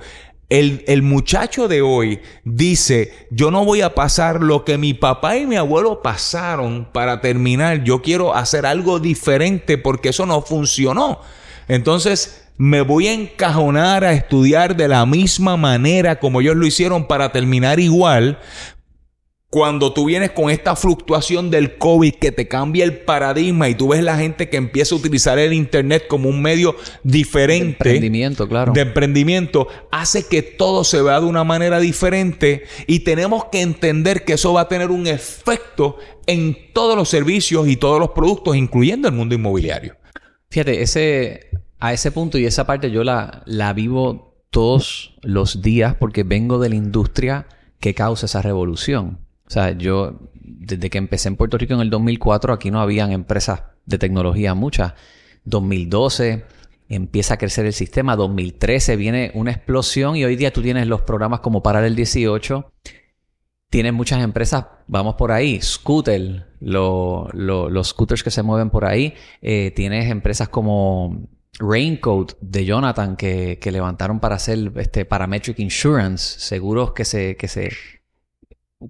[0.50, 5.46] El, muchacho de hoy dice, yo no voy a pasar lo que mi papá y
[5.46, 11.20] mi abuelo pasaron para terminar, yo quiero hacer algo diferente porque eso no funcionó.
[11.68, 17.08] Entonces me voy a encajonar a estudiar de la misma manera como ellos lo hicieron
[17.08, 18.40] para terminar igual,
[19.50, 23.90] cuando tú vienes con esta fluctuación del COVID que te cambia el paradigma y tú
[23.90, 27.88] ves la gente que empieza a utilizar el Internet como un medio diferente.
[27.88, 28.74] De emprendimiento, claro.
[28.74, 34.26] De emprendimiento, hace que todo se vea de una manera diferente y tenemos que entender
[34.26, 38.58] que eso va a tener un efecto en todos los servicios y todos los productos,
[38.58, 39.96] incluyendo el mundo inmobiliario.
[40.50, 45.96] Fíjate, ese, a ese punto y esa parte yo la, la vivo todos los días
[45.96, 47.48] porque vengo de la industria
[47.80, 49.27] qué causa esa revolución.
[49.48, 53.12] O sea, yo, desde que empecé en Puerto Rico en el 2004, aquí no habían
[53.12, 54.94] empresas de tecnología muchas.
[55.46, 56.46] 2012
[56.90, 58.16] empieza a crecer el sistema.
[58.16, 62.72] 2013 viene una explosión y hoy día tú tienes los programas como Parar el 18.
[63.70, 69.14] Tienes muchas empresas, vamos por ahí, Scooter, los scooters que se mueven por ahí.
[69.42, 71.28] Eh, tienes empresas como
[71.60, 77.50] Raincoat de Jonathan que, que, levantaron para hacer este Parametric Insurance, seguros que se, que
[77.50, 77.70] se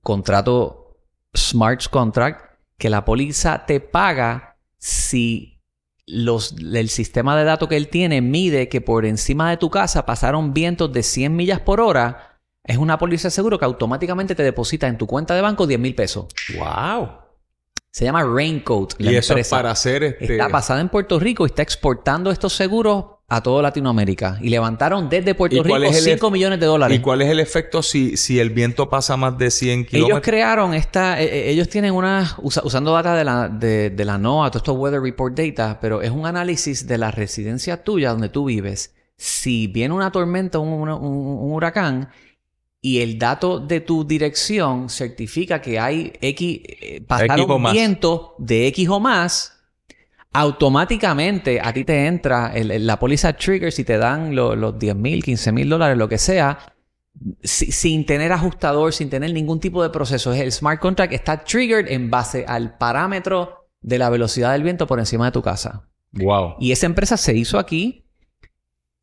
[0.01, 0.97] contrato
[1.35, 2.41] Smart Contract,
[2.77, 5.59] que la póliza te paga si
[6.05, 10.05] los, el sistema de datos que él tiene mide que por encima de tu casa
[10.05, 12.39] pasaron vientos de 100 millas por hora.
[12.63, 15.79] Es una póliza de seguro que automáticamente te deposita en tu cuenta de banco 10
[15.79, 16.27] mil pesos.
[16.57, 17.09] ¡Wow!
[17.91, 18.93] Se llama Raincoat.
[18.99, 20.33] y eso es para hacer este...
[20.33, 24.39] Está basada en Puerto Rico y está exportando estos seguros a toda Latinoamérica.
[24.41, 26.97] Y levantaron desde Puerto Rico 5 millones de dólares.
[26.97, 30.09] ¿Y cuál es el efecto si, si el viento pasa más de 100 kilómetros?
[30.09, 31.21] Ellos crearon esta...
[31.21, 32.37] Eh, eh, ellos tienen una...
[32.41, 36.11] usando data de la, de, de la NOAA, todo esto Weather Report Data, pero es
[36.11, 38.95] un análisis de la residencia tuya donde tú vives.
[39.17, 42.09] Si viene una tormenta, un, un huracán
[42.81, 48.87] y el dato de tu dirección certifica que hay X, eh, pasaron viento de X
[48.87, 49.56] o más,
[50.37, 55.51] automáticamente a ti te entra la póliza trigger si te dan los 10 mil, 15
[55.51, 56.59] mil dólares, lo que sea,
[57.41, 60.31] sin tener ajustador, sin tener ningún tipo de proceso.
[60.33, 64.99] El smart contract está triggered en base al parámetro de la velocidad del viento por
[64.99, 65.89] encima de tu casa.
[66.11, 66.55] Wow.
[66.59, 68.05] Y esa empresa se hizo aquí,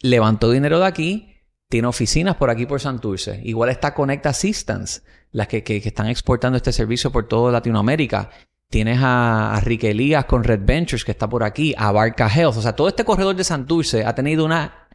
[0.00, 1.34] levantó dinero de aquí
[1.68, 3.40] tiene oficinas por aquí por Santurce.
[3.42, 8.30] Igual está Connect Assistance, las que, están exportando este servicio por toda Latinoamérica.
[8.74, 12.56] Tienes a, a Elías con Red Ventures que está por aquí, a Barca Health.
[12.56, 14.88] O sea, todo este corredor de Santurce ha tenido una,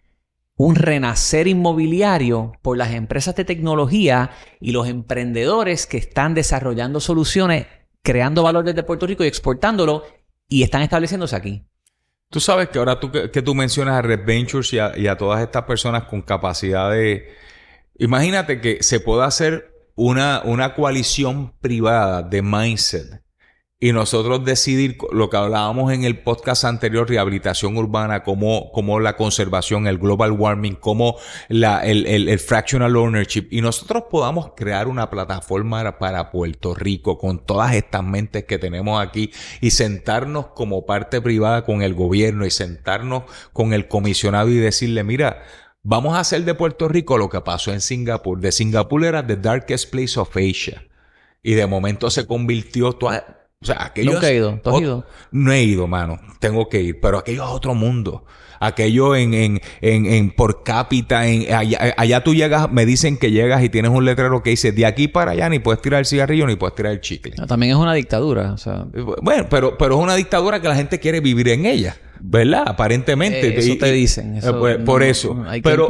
[0.58, 7.68] un renacer inmobiliario por las empresas de tecnología y los emprendedores que están desarrollando soluciones,
[8.04, 10.04] creando valor desde Puerto Rico y exportándolo
[10.50, 11.66] y están estableciéndose aquí.
[12.30, 15.64] Tú sabes que ahora tú, que, tú mencionas a Red Ventures y a, todas estas
[15.64, 17.30] personas con capacidad de...
[17.98, 23.29] Imagínate que se pueda hacer una, una coalición privada de mindset
[23.82, 29.16] y nosotros decidir lo que hablábamos en el podcast anterior, rehabilitación urbana, como, como la
[29.16, 31.16] conservación, el global warming, como
[31.48, 37.46] la, el, el, fractional ownership, y nosotros podamos crear una plataforma para Puerto Rico con
[37.46, 42.52] todas estas mentes que tenemos aquí y sentarnos como parte privada con el gobierno y
[42.52, 45.44] sentarnos con el comisionado y decirle, mira,
[45.84, 48.42] vamos a hacer de Puerto Rico lo que pasó en Singapur.
[48.42, 50.84] De Singapur era the darkest place of Asia.
[51.42, 54.14] Y de momento se convirtió toda, o sea, aquello.
[54.14, 54.58] Nunca he ido.
[54.64, 55.06] ¿Tú has ido?
[55.32, 56.18] No he ido, mano.
[56.40, 57.02] Tengo que ir.
[57.02, 58.24] Pero aquello es otro mundo.
[58.62, 63.32] Aquello en, en, en, en por cápita, en, allá, allá, tú llegas, me dicen que
[63.32, 66.06] llegas y tienes un letrero que dice de aquí para allá ni puedes tirar el
[66.06, 67.36] cigarrillo ni puedes tirar el chicle.
[67.48, 68.86] también es una dictadura, o sea.
[69.22, 71.96] Bueno, pero, pero es una dictadura que la gente quiere vivir en ella.
[72.22, 72.64] ¿Verdad?
[72.66, 73.48] Aparentemente.
[73.48, 74.40] Eh, eso te dicen.
[74.60, 75.44] Pues, por eso.
[75.64, 75.88] pero,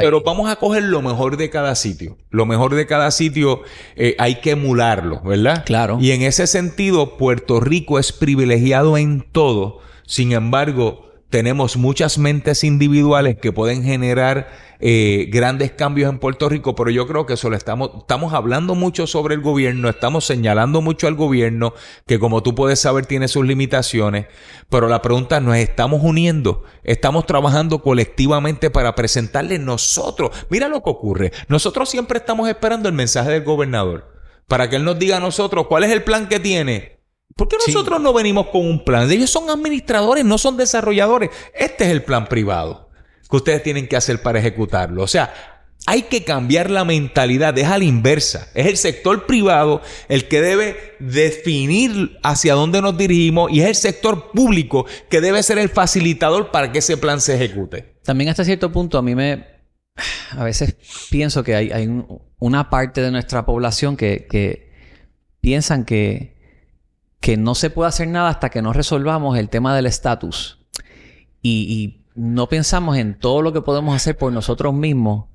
[0.00, 2.16] pero, vamos a coger lo mejor de cada sitio.
[2.30, 3.62] Lo mejor de cada sitio
[3.96, 5.64] eh, hay que emularlo, ¿verdad?
[5.64, 5.98] Claro.
[6.00, 9.80] Y en ese sentido, Puerto Rico es privilegiado en todo.
[10.06, 16.74] Sin embargo, tenemos muchas mentes individuales que pueden generar eh, grandes cambios en Puerto Rico,
[16.74, 21.06] pero yo creo que eso estamos, estamos hablando mucho sobre el gobierno, estamos señalando mucho
[21.06, 21.72] al gobierno,
[22.06, 24.26] que como tú puedes saber tiene sus limitaciones,
[24.68, 26.64] pero la pregunta es, ¿nos estamos uniendo?
[26.84, 30.32] ¿Estamos trabajando colectivamente para presentarle nosotros?
[30.50, 34.12] Mira lo que ocurre, nosotros siempre estamos esperando el mensaje del gobernador,
[34.48, 37.01] para que él nos diga a nosotros cuál es el plan que tiene.
[37.36, 39.10] ¿Por qué nosotros no venimos con un plan?
[39.10, 41.30] Ellos son administradores, no son desarrolladores.
[41.54, 42.90] Este es el plan privado
[43.30, 45.02] que ustedes tienen que hacer para ejecutarlo.
[45.02, 45.32] O sea,
[45.86, 48.48] hay que cambiar la mentalidad, es a la inversa.
[48.54, 53.74] Es el sector privado el que debe definir hacia dónde nos dirigimos y es el
[53.74, 57.96] sector público que debe ser el facilitador para que ese plan se ejecute.
[58.04, 59.46] También hasta cierto punto a mí me...
[60.30, 60.76] A veces
[61.10, 61.90] pienso que hay,
[62.38, 64.72] una parte de nuestra población que, que
[65.40, 66.31] piensan que
[67.22, 70.58] que no se puede hacer nada hasta que no resolvamos el tema del estatus.
[71.40, 75.28] Y, no pensamos en todo lo que podemos hacer por nosotros mismos.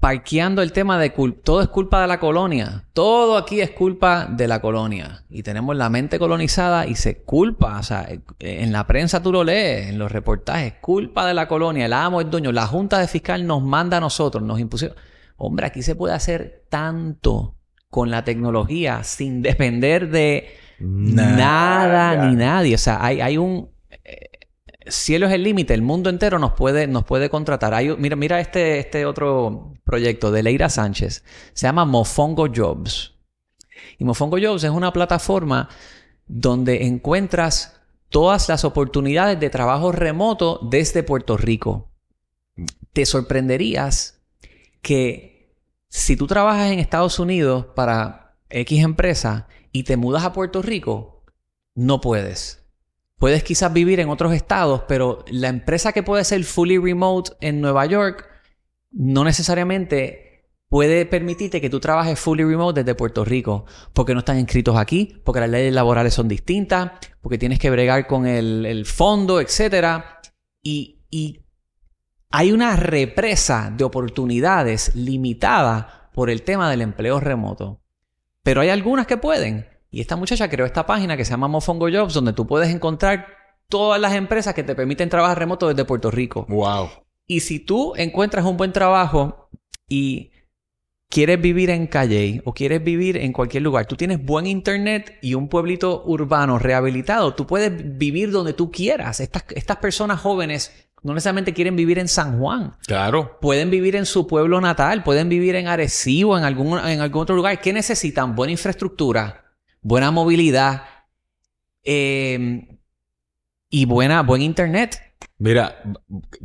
[0.00, 1.10] Parqueando el tema de
[1.44, 2.88] todo es culpa de la colonia.
[2.92, 5.22] Todo aquí es culpa de la colonia.
[5.30, 7.78] Y tenemos la mente colonizada y se culpa.
[7.78, 8.08] O sea,
[8.40, 11.86] en la prensa tú lo lees, en los reportajes, culpa de la colonia.
[11.86, 12.50] El amo, el dueño.
[12.50, 14.96] La Junta de Fiscal nos manda a nosotros, nos impusieron.
[15.36, 17.55] Hombre, aquí se puede hacer tanto
[17.90, 22.74] con la tecnología sin depender de nada, ni nadie.
[22.74, 23.70] O sea, hay, hay un...
[24.04, 24.30] Eh,
[24.88, 27.74] cielo es el límite, el mundo entero nos puede, nos puede contratar.
[27.98, 31.24] mira, mira este, este otro proyecto de Leira Sánchez.
[31.52, 33.14] Se llama Mofongo Jobs.
[33.98, 35.68] Y Mofongo Jobs es una plataforma
[36.26, 41.90] donde encuentras todas las oportunidades de trabajo remoto desde Puerto Rico.
[42.92, 44.22] Te sorprenderías
[44.82, 45.35] que
[45.88, 51.24] si tú trabajas en Estados Unidos para X empresa y te mudas a Puerto Rico,
[51.74, 52.64] no puedes.
[53.18, 57.60] Puedes quizás vivir en otros estados, pero la empresa que puede ser fully remote en
[57.60, 58.28] Nueva York
[58.90, 60.26] no necesariamente
[60.68, 65.20] puede permitirte que tú trabajes fully remote desde Puerto Rico, porque no están inscritos aquí,
[65.24, 70.02] porque las leyes laborales son distintas, porque tienes que bregar con el, fondo, etc.
[70.62, 71.45] Y, y
[72.30, 77.80] hay una represa de oportunidades limitada por el tema del empleo remoto.
[78.42, 79.66] Pero hay algunas que pueden.
[79.90, 83.26] Y esta muchacha creó esta página que se llama Mofongo Jobs, donde tú puedes encontrar
[83.68, 86.46] todas las empresas que te permiten trabajar remoto desde Puerto Rico.
[86.48, 86.88] Wow.
[87.26, 89.48] Y si tú encuentras un buen trabajo
[89.88, 90.30] y
[91.08, 95.34] quieres vivir en Calle o quieres vivir en cualquier lugar, tú tienes buen internet y
[95.34, 99.20] un pueblito urbano rehabilitado, tú puedes vivir donde tú quieras.
[99.20, 102.74] Estas, estas personas jóvenes no necesariamente quieren vivir en San Juan.
[102.86, 103.38] Claro.
[103.40, 107.36] Pueden vivir en su pueblo natal, pueden vivir en Arecibo, en algún, en algún otro
[107.36, 107.60] lugar.
[107.60, 108.34] ¿Qué necesitan?
[108.34, 109.46] Buena infraestructura
[109.86, 110.82] buena movilidad
[111.84, 112.80] eh,
[113.70, 115.00] y buena, buen internet.
[115.38, 115.80] Mira,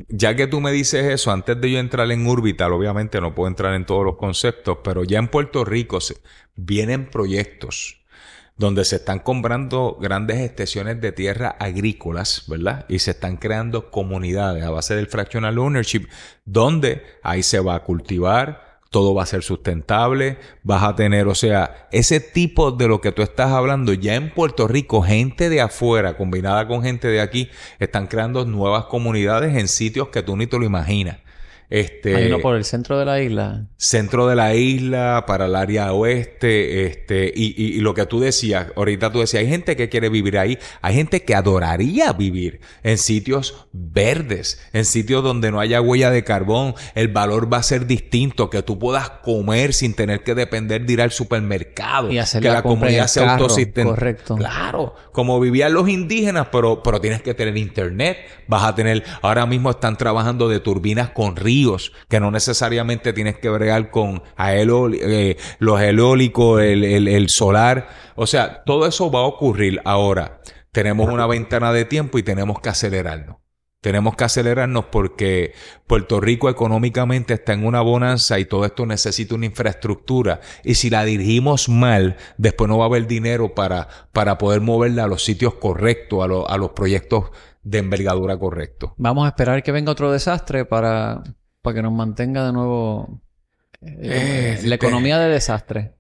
[0.10, 3.48] ya que tú me dices eso, antes de yo entrar en Urbital, obviamente no puedo
[3.48, 5.98] entrar en todos los conceptos, pero ya en Puerto Rico
[6.56, 8.01] vienen proyectos
[8.58, 12.86] donde se están comprando grandes extensiones de tierra agrícolas, ¿verdad?
[12.90, 16.08] Y se están creando comunidades a base del fractional ownership,
[16.46, 21.34] donde ahí se va a cultivar, todo va a ser sustentable, vas a tener, o
[21.34, 25.62] sea, ese tipo de lo que tú estás hablando, ya en Puerto Rico, gente de
[25.62, 27.50] afuera combinada con gente de aquí,
[27.80, 31.20] están creando nuevas comunidades en sitios que tú ni te lo imaginas.
[31.72, 33.66] Este, Hay uno por el centro de la isla.
[33.78, 38.68] Centro de la isla, para el área oeste, este, y, y, lo que tú decías,
[38.76, 42.98] ahorita tú decías, hay gente que quiere vivir ahí, hay gente que adoraría vivir en
[42.98, 47.88] sitios verdes, en sitios donde no haya huella de carbón, el valor va a ser
[47.88, 52.44] distinto, que tú puedas comer sin tener que depender de ir al supermercado, y hacer
[52.44, 53.90] que la, comunidad sea autosistente.
[53.90, 54.36] Correcto.
[54.36, 58.18] Claro, como vivían los indígenas, pero, pero tienes que tener internet,
[58.48, 61.61] vas a tener, ahora mismo están trabajando de turbinas con ríos,
[62.08, 67.90] que no necesariamente tienes que bregar con eh, los eólicos, el, el solar.
[68.16, 70.42] O sea, todo eso va a ocurrir ahora.
[70.72, 73.38] Tenemos una ventana de tiempo y tenemos que acelerarnos.
[73.82, 75.54] Tenemos que acelerarnos porque
[75.88, 80.40] Puerto Rico económicamente está en una bonanza y todo esto necesita una infraestructura.
[80.64, 85.06] Y si la dirigimos mal, después no va a haber dinero para, para poder moverla
[85.06, 87.32] a los sitios correctos, a, a los proyectos
[87.64, 88.92] de envergadura correctos.
[88.98, 91.24] Vamos a esperar que venga otro desastre para
[91.62, 93.22] para que nos mantenga de nuevo
[93.82, 95.96] eh, la economía de desastre.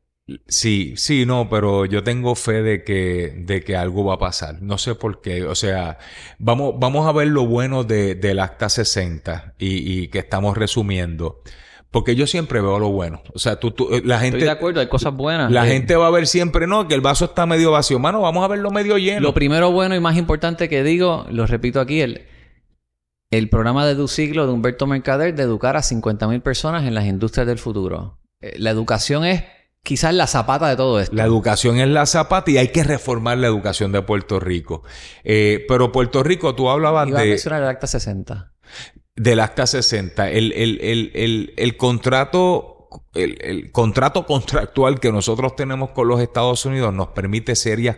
[0.48, 4.62] Sí, sí, no, pero yo tengo fe de que, de que algo va a pasar.
[4.62, 5.44] No sé por qué.
[5.44, 5.98] O sea,
[6.38, 11.42] vamos, vamos a ver lo bueno de, del acta 60 y, y que estamos resumiendo.
[11.90, 13.22] Porque yo siempre veo lo bueno.
[13.34, 14.38] O sea, tú, tú eh, la gente.
[14.38, 15.52] Estoy de acuerdo, hay cosas buenas.
[15.52, 18.00] La gente va a ver siempre, no, que el vaso está medio vacío.
[18.00, 19.20] Mano, vamos a verlo medio lleno.
[19.20, 22.22] Lo primero bueno y más importante que digo, lo repito aquí, el,
[23.32, 27.48] el programa de siglo de Humberto Mercader de educar a 50.000 personas en las industrias
[27.48, 28.20] del futuro.
[28.42, 29.44] Eh, la educación es
[29.84, 31.16] quizás la zapata de todo esto.
[31.16, 34.84] La educación es la zapata y hay que reformar la educación de Puerto Rico.
[35.24, 37.26] Eh, pero Puerto Rico, tú hablabas Iba de...
[37.26, 38.54] A mencionar el Acta 60.
[39.16, 40.30] Del Acta 60.
[40.30, 40.52] El,
[41.56, 42.90] el contrato...
[43.14, 47.96] el contrato contractual que nosotros tenemos con los Estados Unidos nos permite serias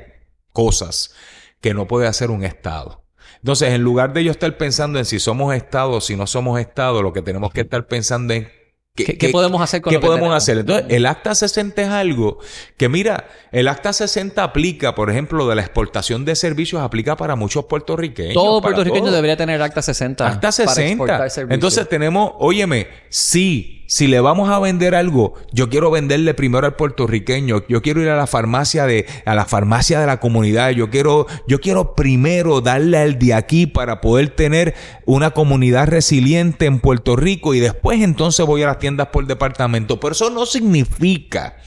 [0.51, 1.15] cosas
[1.59, 3.03] que no puede hacer un Estado.
[3.44, 6.62] Entonces, en lugar de yo estar pensando en si somos Estado o si no somos
[6.62, 8.48] Estado, lo que tenemos que estar pensando en
[8.96, 10.60] ¿Qué, podemos hacer con ¿qué podemos hacer?
[10.60, 12.38] Entonces, el Acta 60 es algo
[12.78, 17.36] que, mira, el Acta 60 aplica, por ejemplo, de la exportación de servicios, aplica para
[17.36, 18.36] muchos puertorriqueños.
[18.36, 20.28] Todo puertorriqueño debería tener Acta 60.
[20.28, 21.28] Acta 60.
[21.50, 26.75] Entonces tenemos, óyeme, sí, si le vamos a vender algo, yo quiero venderle primero al
[26.75, 30.89] puertorriqueño, yo quiero ir a la farmacia de, a la farmacia de la comunidad, yo
[30.89, 34.73] quiero, yo quiero primero darle al de aquí para poder tener
[35.05, 39.99] una comunidad resiliente en Puerto Rico y después entonces voy a las tiendas por departamento.
[39.99, 41.57] Pero eso no significa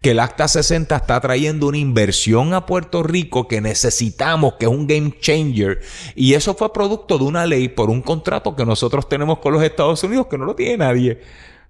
[0.00, 4.70] que el Acta 60 está trayendo una inversión a Puerto Rico que necesitamos, que es
[4.70, 5.80] un game changer.
[6.14, 9.62] Y eso fue producto de una ley por un contrato que nosotros tenemos con los
[9.62, 11.20] Estados Unidos que no lo tiene nadie.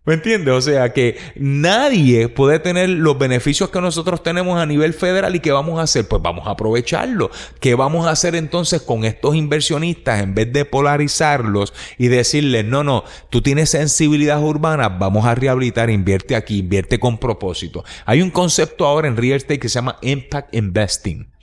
[0.07, 0.53] ¿Me entiendes?
[0.53, 5.41] O sea que nadie puede tener los beneficios que nosotros tenemos a nivel federal y
[5.41, 6.07] ¿qué vamos a hacer?
[6.07, 7.31] Pues vamos a aprovecharlo.
[7.59, 12.85] ¿Qué vamos a hacer entonces con estos inversionistas en vez de polarizarlos y decirles, no,
[12.85, 17.83] no, tú tienes sensibilidad urbana, vamos a rehabilitar, invierte aquí, invierte con propósito.
[18.05, 21.34] Hay un concepto ahora en real estate que se llama impact investing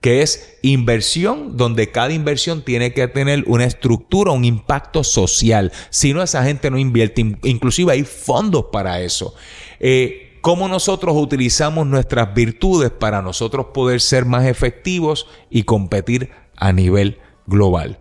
[0.00, 5.72] que es inversión donde cada inversión tiene que tener una estructura, un impacto social.
[5.90, 7.20] Si no, esa gente no invierte.
[7.42, 9.34] Inclusive hay fondos para eso.
[9.78, 16.72] Eh, ¿Cómo nosotros utilizamos nuestras virtudes para nosotros poder ser más efectivos y competir a
[16.72, 17.98] nivel global?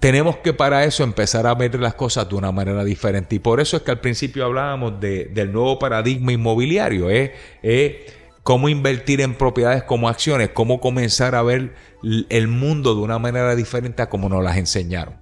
[0.00, 3.36] Tenemos que para eso empezar a ver las cosas de una manera diferente.
[3.36, 7.08] Y por eso es que al principio hablábamos del nuevo paradigma inmobiliario.
[7.08, 7.34] ¿eh?
[7.62, 8.19] eh
[8.50, 11.72] cómo invertir en propiedades como acciones, cómo comenzar a ver
[12.02, 15.14] el mundo de una manera diferente a como nos las enseñaron.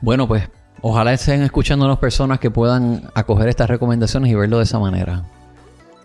[0.00, 0.48] Bueno, pues
[0.80, 5.24] ojalá estén escuchándonos personas que puedan acoger estas recomendaciones y verlo de esa manera.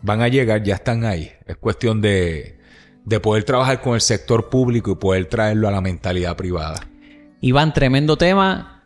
[0.01, 1.31] Van a llegar, ya están ahí.
[1.45, 2.57] Es cuestión de,
[3.03, 6.87] de poder trabajar con el sector público y poder traerlo a la mentalidad privada.
[7.41, 8.83] Iván, tremendo tema.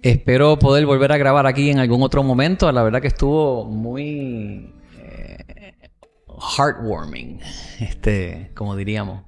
[0.00, 2.72] Espero poder volver a grabar aquí en algún otro momento.
[2.72, 4.72] La verdad que estuvo muy
[6.38, 7.40] heartwarming,
[7.80, 9.24] este, como diríamos.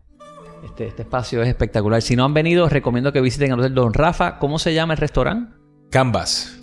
[0.64, 2.00] Este, este, espacio es espectacular.
[2.00, 4.38] Si no han venido, recomiendo que visiten el Hotel Don Rafa.
[4.38, 5.54] ¿Cómo se llama el restaurante?
[5.90, 6.58] Canvas.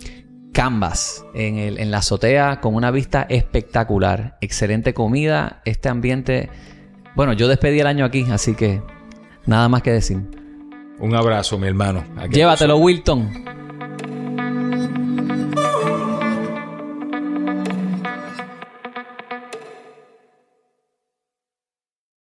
[0.52, 4.38] Canvas, en, el, en la azotea, con una vista espectacular.
[4.40, 6.50] Excelente comida, este ambiente.
[7.14, 8.82] Bueno, yo despedí el año aquí, así que
[9.46, 10.18] nada más que decir.
[10.98, 12.04] Un abrazo, mi hermano.
[12.30, 13.61] Llévatelo, Wilton.